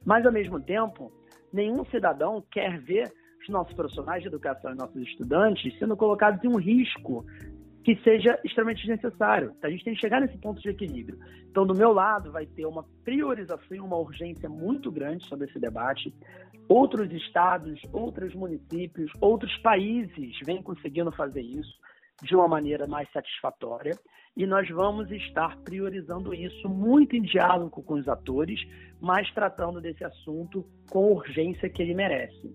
Mas 0.05 0.27
ao 0.27 0.33
mesmo 0.33 0.61
tempo, 0.61 1.13
nenhum 1.53 1.85
cidadão 1.87 2.45
quer 2.51 2.81
ver 2.81 3.11
os 3.41 3.49
nossos 3.49 3.73
profissionais 3.75 4.23
de 4.23 4.29
educação 4.29 4.73
e 4.73 4.77
nossos 4.77 5.01
estudantes 5.03 5.79
sendo 5.79 5.97
colocados 5.97 6.43
em 6.43 6.49
um 6.49 6.59
risco 6.59 7.25
que 7.85 7.97
seja 8.03 8.41
extremamente 8.43 8.87
desnecessário. 8.87 9.55
A 9.63 9.69
gente 9.69 9.85
tem 9.85 9.95
que 9.95 10.01
chegar 10.01 10.21
nesse 10.21 10.39
ponto 10.39 10.61
de 10.61 10.71
equilíbrio. 10.71 11.19
Então, 11.51 11.67
do 11.67 11.75
meu 11.75 11.93
lado, 11.93 12.33
vai 12.33 12.47
ter 12.47 12.65
uma 12.65 12.85
priorização 13.05 13.85
uma 13.85 13.99
urgência 13.99 14.49
muito 14.49 14.91
grande 14.91 15.27
sobre 15.27 15.47
esse 15.47 15.59
debate. 15.59 16.13
Outros 16.67 17.13
estados, 17.13 17.79
outros 17.93 18.35
municípios, 18.35 19.13
outros 19.21 19.55
países 19.59 20.35
vêm 20.45 20.63
conseguindo 20.63 21.13
fazer 21.13 21.43
isso 21.43 21.73
de 22.23 22.35
uma 22.35 22.49
maneira 22.49 22.87
mais 22.87 23.11
satisfatória 23.13 23.93
e 24.37 24.47
nós 24.47 24.69
vamos 24.69 25.11
estar 25.11 25.57
priorizando 25.59 26.35
isso 26.35 26.69
muito 26.69 27.15
em 27.15 27.23
diálogo 27.23 27.83
com 27.83 27.95
os 27.95 28.09
atores, 28.09 28.61
mas 29.01 29.31
tratando 29.33 29.81
desse 29.81 30.05
assunto 30.05 30.65
com 30.91 31.05
a 31.05 31.09
urgência 31.19 31.69
que 31.69 31.83
ele 31.83 31.95
merece. 31.95 32.53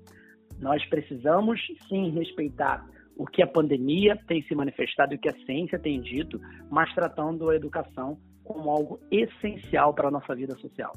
Nós 0.59 0.83
precisamos 0.89 1.61
sim 1.87 2.09
respeitar 2.11 2.85
o 3.19 3.25
que 3.25 3.43
a 3.43 3.47
pandemia 3.47 4.17
tem 4.27 4.41
se 4.43 4.55
manifestado 4.55 5.13
e 5.13 5.17
o 5.17 5.19
que 5.19 5.27
a 5.27 5.35
ciência 5.45 5.77
tem 5.77 5.99
dito, 5.99 6.39
mas 6.71 6.91
tratando 6.93 7.49
a 7.49 7.55
educação 7.55 8.17
como 8.45 8.69
algo 8.69 8.97
essencial 9.11 9.93
para 9.93 10.07
a 10.07 10.11
nossa 10.11 10.33
vida 10.33 10.55
social. 10.55 10.93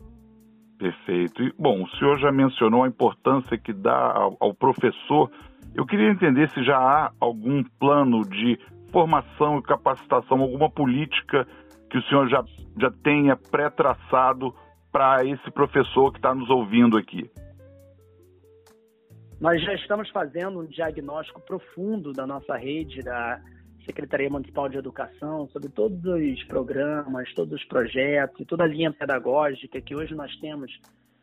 Perfeito. 0.79 1.43
E, 1.43 1.52
bom, 1.59 1.83
o 1.83 1.88
senhor 1.97 2.21
já 2.21 2.31
mencionou 2.31 2.85
a 2.85 2.88
importância 2.88 3.59
que 3.59 3.73
dá 3.73 4.12
ao, 4.12 4.37
ao 4.38 4.55
professor. 4.55 5.33
Eu 5.75 5.85
queria 5.85 6.11
entender 6.11 6.49
se 6.50 6.62
já 6.62 6.79
há 6.79 7.12
algum 7.19 7.64
plano 7.81 8.23
de 8.23 8.57
formação 8.93 9.59
e 9.59 9.62
capacitação, 9.62 10.41
alguma 10.41 10.71
política 10.71 11.45
que 11.91 11.99
o 11.99 12.02
senhor 12.05 12.29
já, 12.29 12.45
já 12.81 12.91
tenha 13.02 13.37
pré-traçado 13.37 14.55
para 14.93 15.25
esse 15.25 15.50
professor 15.50 16.12
que 16.12 16.19
está 16.19 16.33
nos 16.33 16.49
ouvindo 16.49 16.97
aqui. 16.97 17.29
Nós 19.43 19.61
já 19.61 19.75
estamos 19.75 20.09
fazendo 20.11 20.61
um 20.61 20.67
diagnóstico 20.67 21.41
profundo 21.41 22.13
da 22.13 22.25
nossa 22.25 22.57
rede, 22.57 23.03
da 23.03 23.41
Secretaria 23.85 24.31
Municipal 24.31 24.69
de 24.69 24.79
Educação, 24.79 25.49
sobre 25.49 25.69
todos 25.69 25.99
os 26.05 26.45
programas, 26.45 27.35
todos 27.35 27.61
os 27.61 27.65
projetos 27.67 28.39
e 28.39 28.45
toda 28.45 28.63
a 28.63 28.69
linha 28.69 28.93
pedagógica 28.93 29.81
que 29.81 29.97
hoje 29.97 30.15
nós 30.15 30.33
temos 30.37 30.71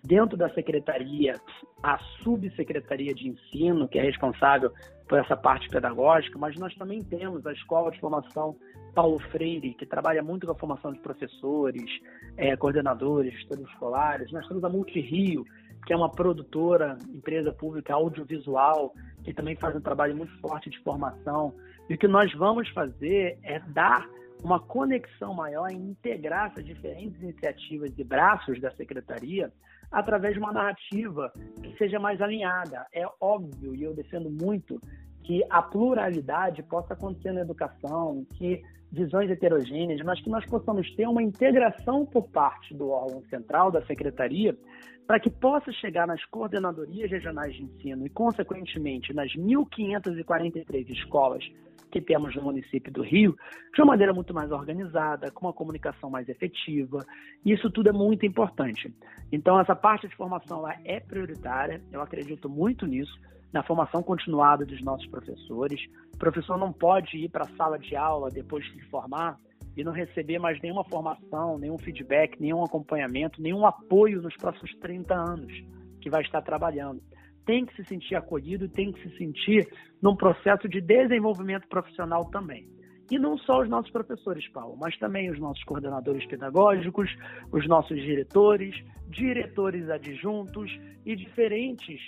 dentro 0.03 0.35
da 0.35 0.49
secretaria, 0.49 1.35
a 1.81 1.97
subsecretaria 2.21 3.13
de 3.13 3.29
ensino, 3.29 3.87
que 3.87 3.97
é 3.97 4.01
responsável 4.01 4.73
por 5.07 5.17
essa 5.17 5.37
parte 5.37 5.69
pedagógica, 5.69 6.37
mas 6.37 6.59
nós 6.59 6.75
também 6.75 7.01
temos 7.01 7.45
a 7.47 7.53
Escola 7.53 7.89
de 7.89 8.01
Formação 8.01 8.53
Paulo 8.93 9.17
Freire, 9.31 9.73
que 9.75 9.85
trabalha 9.85 10.21
muito 10.21 10.45
com 10.45 10.51
a 10.51 10.59
formação 10.59 10.91
de 10.91 10.99
professores, 10.99 11.89
é, 12.35 12.53
coordenadores, 12.57 13.33
gestores 13.33 13.65
escolares. 13.67 14.29
Nós 14.33 14.45
temos 14.45 14.61
a 14.61 14.67
Multirio, 14.67 15.45
que 15.89 15.93
é 15.93 15.97
uma 15.97 16.11
produtora, 16.11 16.99
empresa 17.11 17.51
pública 17.51 17.95
audiovisual, 17.95 18.93
que 19.23 19.33
também 19.33 19.55
faz 19.55 19.75
um 19.75 19.81
trabalho 19.81 20.15
muito 20.15 20.31
forte 20.39 20.69
de 20.69 20.77
formação. 20.83 21.51
E 21.89 21.95
o 21.95 21.97
que 21.97 22.07
nós 22.07 22.31
vamos 22.35 22.69
fazer 22.69 23.39
é 23.41 23.57
dar 23.59 24.07
uma 24.43 24.59
conexão 24.59 25.33
maior 25.33 25.71
e 25.71 25.75
integrar 25.75 26.51
essas 26.51 26.63
diferentes 26.63 27.19
iniciativas 27.19 27.89
e 27.97 28.03
braços 28.03 28.61
da 28.61 28.69
secretaria 28.69 29.51
através 29.91 30.35
de 30.35 30.39
uma 30.39 30.53
narrativa 30.53 31.33
que 31.59 31.75
seja 31.79 31.97
mais 31.97 32.21
alinhada. 32.21 32.85
É 32.93 33.07
óbvio, 33.19 33.73
e 33.73 33.81
eu 33.81 33.95
defendo 33.95 34.29
muito, 34.29 34.79
que 35.23 35.43
a 35.49 35.59
pluralidade 35.59 36.61
possa 36.61 36.93
acontecer 36.93 37.31
na 37.31 37.41
educação, 37.41 38.27
que 38.35 38.61
visões 38.91 39.29
heterogêneas, 39.29 40.01
mas 40.03 40.21
que 40.21 40.29
nós 40.29 40.45
possamos 40.45 40.89
ter 40.95 41.07
uma 41.07 41.21
integração 41.21 42.05
por 42.05 42.27
parte 42.29 42.73
do 42.73 42.89
órgão 42.89 43.21
central, 43.29 43.71
da 43.71 43.85
secretaria, 43.85 44.57
para 45.05 45.19
que 45.19 45.29
possa 45.29 45.71
chegar 45.71 46.05
nas 46.05 46.23
coordenadorias 46.25 47.09
regionais 47.09 47.53
de 47.55 47.63
ensino 47.63 48.05
e, 48.05 48.09
consequentemente, 48.09 49.13
nas 49.13 49.31
1.543 49.33 50.89
escolas 50.89 51.43
que 51.91 52.01
temos 52.01 52.35
no 52.35 52.43
município 52.43 52.91
do 52.91 53.01
Rio, 53.01 53.35
de 53.73 53.81
uma 53.81 53.87
maneira 53.87 54.13
muito 54.13 54.33
mais 54.33 54.51
organizada, 54.51 55.31
com 55.31 55.47
uma 55.47 55.53
comunicação 55.53 56.09
mais 56.09 56.29
efetiva. 56.29 57.05
Isso 57.45 57.69
tudo 57.69 57.89
é 57.89 57.93
muito 57.93 58.25
importante. 58.25 58.93
Então, 59.31 59.59
essa 59.59 59.75
parte 59.75 60.07
de 60.07 60.15
formação 60.15 60.67
é 60.67 60.99
prioritária, 60.99 61.81
eu 61.91 62.01
acredito 62.01 62.49
muito 62.49 62.85
nisso 62.85 63.19
na 63.51 63.63
formação 63.63 64.03
continuada 64.03 64.65
dos 64.65 64.81
nossos 64.81 65.07
professores. 65.07 65.81
O 66.13 66.17
professor 66.17 66.57
não 66.57 66.71
pode 66.71 67.17
ir 67.17 67.29
para 67.29 67.45
a 67.45 67.55
sala 67.55 67.79
de 67.79 67.95
aula 67.95 68.29
depois 68.29 68.63
de 68.65 68.73
se 68.73 68.81
formar 68.89 69.37
e 69.75 69.83
não 69.83 69.91
receber 69.91 70.39
mais 70.39 70.61
nenhuma 70.61 70.83
formação, 70.83 71.57
nenhum 71.57 71.77
feedback, 71.77 72.39
nenhum 72.39 72.63
acompanhamento, 72.63 73.41
nenhum 73.41 73.65
apoio 73.65 74.21
nos 74.21 74.35
próximos 74.35 74.73
30 74.75 75.13
anos 75.13 75.53
que 76.01 76.09
vai 76.09 76.21
estar 76.21 76.41
trabalhando. 76.41 77.01
Tem 77.49 77.65
que 77.65 77.75
se 77.75 77.83
sentir 77.85 78.13
acolhido, 78.13 78.69
tem 78.69 78.91
que 78.91 79.01
se 79.01 79.17
sentir 79.17 79.67
num 79.99 80.15
processo 80.15 80.69
de 80.69 80.79
desenvolvimento 80.79 81.67
profissional 81.67 82.25
também. 82.25 82.69
E 83.09 83.17
não 83.17 83.39
só 83.39 83.63
os 83.63 83.67
nossos 83.67 83.89
professores, 83.89 84.47
Paulo, 84.49 84.77
mas 84.79 84.95
também 84.99 85.31
os 85.31 85.39
nossos 85.39 85.63
coordenadores 85.63 86.23
pedagógicos, 86.27 87.09
os 87.51 87.67
nossos 87.67 87.97
diretores, 88.03 88.75
diretores 89.07 89.89
adjuntos 89.89 90.69
e 91.03 91.15
diferentes 91.15 91.99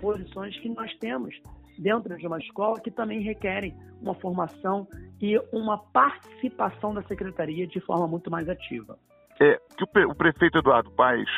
posições 0.00 0.58
que 0.58 0.68
nós 0.68 0.92
temos 0.98 1.32
dentro 1.78 2.16
de 2.16 2.26
uma 2.26 2.40
escola 2.40 2.80
que 2.80 2.90
também 2.90 3.20
requerem 3.20 3.76
uma 4.02 4.14
formação 4.16 4.84
e 5.22 5.38
uma 5.52 5.78
participação 5.78 6.92
da 6.92 7.02
secretaria 7.02 7.68
de 7.68 7.78
forma 7.82 8.08
muito 8.08 8.28
mais 8.32 8.48
ativa. 8.48 8.98
É 9.40 9.60
que 9.76 9.84
o 9.84 10.14
prefeito 10.16 10.58
Eduardo 10.58 10.90
Paes 10.90 11.30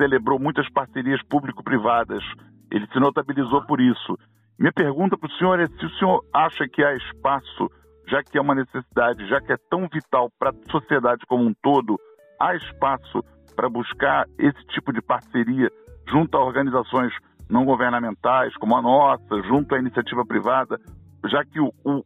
celebrou 0.00 0.38
muitas 0.38 0.66
parcerias 0.70 1.20
público-privadas. 1.24 2.22
Ele 2.70 2.86
se 2.92 3.00
notabilizou 3.00 3.62
por 3.66 3.80
isso. 3.80 4.18
Minha 4.58 4.72
pergunta 4.72 5.16
para 5.16 5.28
o 5.28 5.32
senhor 5.32 5.58
é 5.58 5.66
se 5.66 5.86
o 5.86 5.90
senhor 5.98 6.24
acha 6.32 6.68
que 6.68 6.84
há 6.84 6.94
espaço 6.94 7.68
já 8.10 8.22
que 8.24 8.36
é 8.36 8.40
uma 8.40 8.54
necessidade, 8.56 9.26
já 9.28 9.40
que 9.40 9.52
é 9.52 9.56
tão 9.70 9.88
vital 9.88 10.30
para 10.38 10.50
a 10.50 10.70
sociedade 10.70 11.24
como 11.26 11.44
um 11.44 11.54
todo, 11.62 11.98
há 12.40 12.54
espaço 12.56 13.22
para 13.54 13.68
buscar 13.68 14.26
esse 14.36 14.66
tipo 14.66 14.92
de 14.92 15.00
parceria 15.00 15.70
junto 16.08 16.36
a 16.36 16.44
organizações 16.44 17.12
não 17.48 17.64
governamentais 17.64 18.56
como 18.56 18.76
a 18.76 18.82
nossa, 18.82 19.42
junto 19.46 19.74
à 19.74 19.78
iniciativa 19.78 20.24
privada, 20.26 20.78
já 21.26 21.44
que 21.44 21.60
o, 21.60 21.72
o 21.84 22.02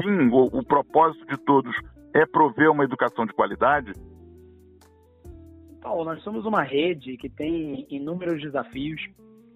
fim, 0.00 0.28
o, 0.30 0.58
o 0.58 0.64
propósito 0.64 1.26
de 1.26 1.36
todos 1.36 1.74
é 2.14 2.24
prover 2.24 2.70
uma 2.70 2.84
educação 2.84 3.26
de 3.26 3.32
qualidade? 3.32 3.92
Paulo, 5.82 6.04
nós 6.04 6.22
somos 6.22 6.46
uma 6.46 6.62
rede 6.62 7.16
que 7.16 7.28
tem 7.28 7.86
inúmeros 7.90 8.40
desafios 8.40 9.00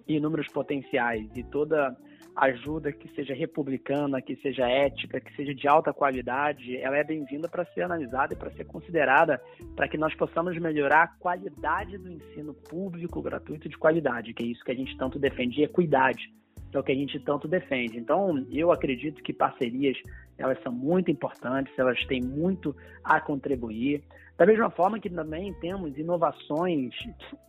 inúmeros 0.07 0.47
potenciais 0.47 1.27
e 1.35 1.43
toda 1.43 1.95
ajuda 2.37 2.91
que 2.91 3.07
seja 3.15 3.33
republicana, 3.33 4.21
que 4.21 4.35
seja 4.37 4.67
ética, 4.69 5.19
que 5.19 5.35
seja 5.35 5.55
de 5.55 5.67
alta 5.67 5.91
qualidade, 5.91 6.77
ela 6.77 6.95
é 6.95 7.03
bem-vinda 7.03 7.49
para 7.49 7.65
ser 7.65 7.81
analisada 7.81 8.33
e 8.33 8.37
para 8.37 8.51
ser 8.51 8.65
considerada 8.65 9.41
para 9.75 9.87
que 9.87 9.97
nós 9.97 10.13
possamos 10.13 10.57
melhorar 10.59 11.03
a 11.03 11.07
qualidade 11.07 11.97
do 11.97 12.11
ensino 12.11 12.53
público 12.53 13.21
gratuito 13.21 13.67
de 13.67 13.77
qualidade, 13.77 14.33
que 14.33 14.43
é 14.43 14.47
isso 14.47 14.63
que 14.63 14.71
a 14.71 14.75
gente 14.75 14.95
tanto 14.97 15.17
defende, 15.17 15.59
e 15.59 15.63
equidade, 15.63 16.31
que 16.69 16.77
é 16.77 16.79
o 16.79 16.83
que 16.83 16.91
a 16.91 16.95
gente 16.95 17.19
tanto 17.21 17.47
defende. 17.47 17.97
Então, 17.97 18.45
eu 18.51 18.71
acredito 18.71 19.23
que 19.23 19.33
parcerias, 19.33 19.97
elas 20.37 20.61
são 20.61 20.71
muito 20.71 21.09
importantes, 21.09 21.73
elas 21.77 22.03
têm 22.05 22.21
muito 22.21 22.75
a 23.03 23.19
contribuir. 23.19 24.03
Da 24.37 24.45
mesma 24.45 24.69
forma 24.69 24.99
que 24.99 25.09
também 25.09 25.53
temos 25.55 25.97
inovações 25.97 26.93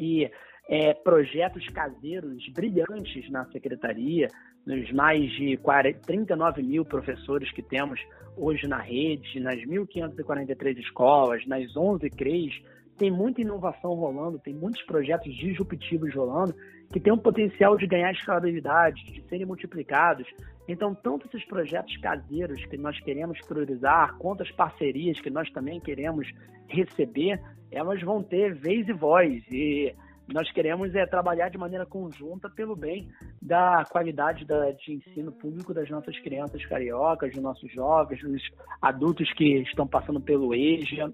e 0.00 0.30
é, 0.68 0.92
projetos 0.92 1.66
caseiros 1.68 2.46
brilhantes 2.50 3.30
na 3.30 3.46
secretaria, 3.46 4.28
nos 4.66 4.92
mais 4.92 5.30
de 5.32 5.56
40, 5.56 6.00
39 6.00 6.62
mil 6.62 6.84
professores 6.84 7.50
que 7.52 7.62
temos 7.62 7.98
hoje 8.36 8.68
na 8.68 8.78
rede, 8.78 9.40
nas 9.40 9.56
1.543 9.56 10.78
escolas, 10.78 11.46
nas 11.46 11.74
11 11.74 12.10
CREs, 12.10 12.54
tem 12.98 13.10
muita 13.10 13.40
inovação 13.40 13.94
rolando, 13.94 14.38
tem 14.38 14.52
muitos 14.52 14.82
projetos 14.82 15.32
disruptivos 15.36 16.14
rolando, 16.14 16.54
que 16.92 17.00
tem 17.00 17.12
um 17.12 17.18
potencial 17.18 17.76
de 17.76 17.86
ganhar 17.86 18.10
escalabilidade, 18.12 19.04
de 19.04 19.22
serem 19.28 19.46
multiplicados. 19.46 20.26
Então, 20.66 20.94
tanto 20.94 21.26
esses 21.28 21.46
projetos 21.46 21.96
caseiros 21.98 22.62
que 22.66 22.76
nós 22.76 22.98
queremos 23.00 23.38
priorizar, 23.46 24.16
quanto 24.18 24.42
as 24.42 24.50
parcerias 24.50 25.20
que 25.20 25.30
nós 25.30 25.48
também 25.50 25.80
queremos 25.80 26.28
receber, 26.66 27.40
elas 27.70 28.02
vão 28.02 28.22
ter 28.22 28.54
vez 28.54 28.88
e 28.88 28.92
voz. 28.92 29.42
E 29.50 29.94
nós 30.32 30.50
queremos 30.52 30.94
é 30.94 31.06
trabalhar 31.06 31.48
de 31.48 31.56
maneira 31.56 31.86
conjunta 31.86 32.50
pelo 32.50 32.76
bem 32.76 33.08
da 33.40 33.84
qualidade 33.90 34.44
da, 34.44 34.70
de 34.72 34.94
ensino 34.94 35.32
público 35.32 35.72
das 35.72 35.88
nossas 35.88 36.18
crianças 36.20 36.64
cariocas, 36.66 37.32
dos 37.32 37.42
nossos 37.42 37.72
jovens, 37.72 38.20
dos 38.20 38.42
adultos 38.82 39.32
que 39.32 39.62
estão 39.62 39.86
passando 39.86 40.20
pelo 40.20 40.54
EJA, 40.54 41.12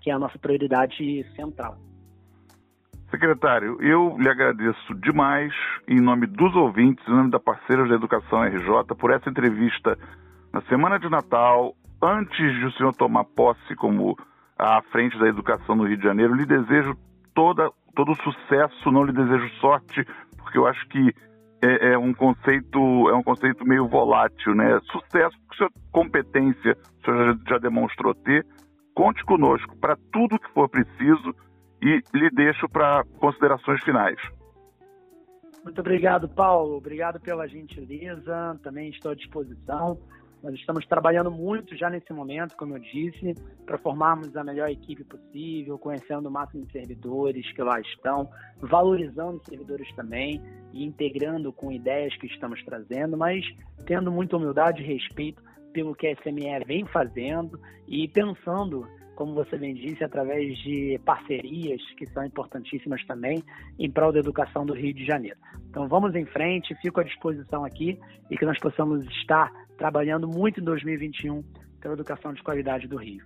que 0.00 0.10
é 0.10 0.14
a 0.14 0.18
nossa 0.18 0.38
prioridade 0.38 1.24
central. 1.36 1.76
Secretário, 3.10 3.80
eu 3.82 4.16
lhe 4.18 4.28
agradeço 4.28 4.94
demais, 4.96 5.52
em 5.86 6.00
nome 6.00 6.26
dos 6.26 6.54
ouvintes, 6.54 7.06
em 7.08 7.12
nome 7.12 7.30
da 7.30 7.40
parceira 7.40 7.86
da 7.86 7.94
Educação 7.94 8.42
RJ, 8.42 8.94
por 8.98 9.10
essa 9.10 9.30
entrevista 9.30 9.96
na 10.52 10.60
semana 10.62 10.98
de 10.98 11.08
Natal, 11.08 11.74
antes 12.02 12.36
de 12.36 12.66
o 12.66 12.72
senhor 12.72 12.94
tomar 12.94 13.24
posse 13.24 13.74
como 13.76 14.16
à 14.58 14.82
frente 14.90 15.18
da 15.18 15.26
educação 15.26 15.74
no 15.74 15.86
Rio 15.86 15.96
de 15.96 16.04
Janeiro. 16.04 16.34
Lhe 16.34 16.44
desejo 16.44 16.96
toda 17.34 17.70
todo 17.98 18.14
sucesso, 18.22 18.92
não 18.92 19.02
lhe 19.02 19.12
desejo 19.12 19.50
sorte, 19.60 20.06
porque 20.36 20.56
eu 20.56 20.68
acho 20.68 20.86
que 20.86 21.12
é, 21.60 21.94
é, 21.94 21.98
um 21.98 22.14
conceito 22.14 22.78
é 23.10 23.14
um 23.16 23.24
conceito 23.24 23.66
meio 23.66 23.88
volátil, 23.88 24.54
né? 24.54 24.78
Sucesso, 24.92 25.36
porque 25.40 25.56
sua 25.56 25.68
competência 25.90 26.78
o 27.02 27.04
senhor 27.04 27.34
já, 27.34 27.54
já 27.54 27.58
demonstrou 27.58 28.14
ter. 28.14 28.46
Conte 28.94 29.24
conosco 29.24 29.76
para 29.78 29.96
tudo 30.12 30.38
que 30.38 30.48
for 30.52 30.68
preciso 30.68 31.34
e 31.82 32.00
lhe 32.14 32.30
deixo 32.30 32.68
para 32.68 33.02
considerações 33.18 33.82
finais. 33.82 34.20
Muito 35.64 35.80
obrigado, 35.80 36.28
Paulo. 36.28 36.76
Obrigado 36.76 37.18
pela 37.18 37.48
gentileza. 37.48 38.60
Também 38.62 38.90
estou 38.90 39.10
à 39.10 39.14
disposição. 39.16 39.98
Nós 40.42 40.54
estamos 40.54 40.86
trabalhando 40.86 41.30
muito 41.30 41.76
já 41.76 41.90
nesse 41.90 42.12
momento, 42.12 42.56
como 42.56 42.76
eu 42.76 42.78
disse, 42.78 43.34
para 43.66 43.76
formarmos 43.78 44.36
a 44.36 44.44
melhor 44.44 44.70
equipe 44.70 45.02
possível, 45.02 45.78
conhecendo 45.78 46.28
o 46.28 46.30
máximo 46.30 46.64
de 46.64 46.72
servidores 46.72 47.50
que 47.52 47.62
lá 47.62 47.80
estão, 47.80 48.30
valorizando 48.60 49.38
os 49.38 49.44
servidores 49.44 49.92
também 49.96 50.40
e 50.72 50.84
integrando 50.84 51.52
com 51.52 51.72
ideias 51.72 52.16
que 52.16 52.26
estamos 52.26 52.62
trazendo, 52.64 53.16
mas 53.16 53.44
tendo 53.84 54.12
muita 54.12 54.36
humildade 54.36 54.82
e 54.82 54.86
respeito 54.86 55.42
pelo 55.72 55.94
que 55.94 56.06
a 56.06 56.14
SME 56.22 56.64
vem 56.66 56.86
fazendo 56.86 57.60
e 57.86 58.06
pensando 58.08 58.86
como 59.18 59.34
você 59.34 59.58
bem 59.58 59.74
disse, 59.74 60.04
através 60.04 60.56
de 60.58 60.96
parcerias 61.04 61.82
que 61.96 62.06
são 62.06 62.24
importantíssimas 62.24 63.04
também 63.04 63.42
em 63.76 63.90
prol 63.90 64.12
da 64.12 64.20
educação 64.20 64.64
do 64.64 64.72
Rio 64.72 64.94
de 64.94 65.04
Janeiro. 65.04 65.36
Então 65.68 65.88
vamos 65.88 66.14
em 66.14 66.24
frente, 66.24 66.72
fico 66.80 67.00
à 67.00 67.02
disposição 67.02 67.64
aqui 67.64 67.98
e 68.30 68.36
que 68.36 68.46
nós 68.46 68.56
possamos 68.60 69.04
estar 69.16 69.50
trabalhando 69.78 70.28
muito 70.28 70.60
em 70.60 70.64
2021 70.64 71.42
pela 71.80 71.94
educação 71.94 72.34
de 72.34 72.42
qualidade 72.42 72.86
do 72.86 72.96
Rio. 72.96 73.24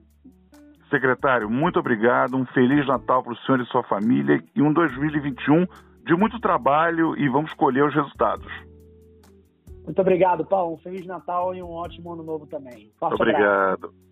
Secretário, 0.90 1.48
muito 1.48 1.80
obrigado, 1.80 2.36
um 2.36 2.44
Feliz 2.46 2.86
Natal 2.86 3.22
para 3.22 3.32
o 3.32 3.36
senhor 3.38 3.60
e 3.60 3.66
sua 3.66 3.82
família 3.82 4.44
e 4.54 4.60
um 4.60 4.72
2021 4.72 5.66
de 6.04 6.14
muito 6.14 6.38
trabalho 6.38 7.16
e 7.16 7.28
vamos 7.28 7.54
colher 7.54 7.84
os 7.84 7.94
resultados. 7.94 8.46
Muito 9.84 10.00
obrigado, 10.00 10.44
Paulo. 10.44 10.74
Um 10.74 10.78
Feliz 10.78 11.06
Natal 11.06 11.54
e 11.54 11.62
um 11.62 11.70
ótimo 11.70 12.12
ano 12.12 12.22
novo 12.22 12.46
também. 12.46 12.92
Forte 13.00 13.14
obrigado. 13.14 13.86
Abraço. 13.86 14.12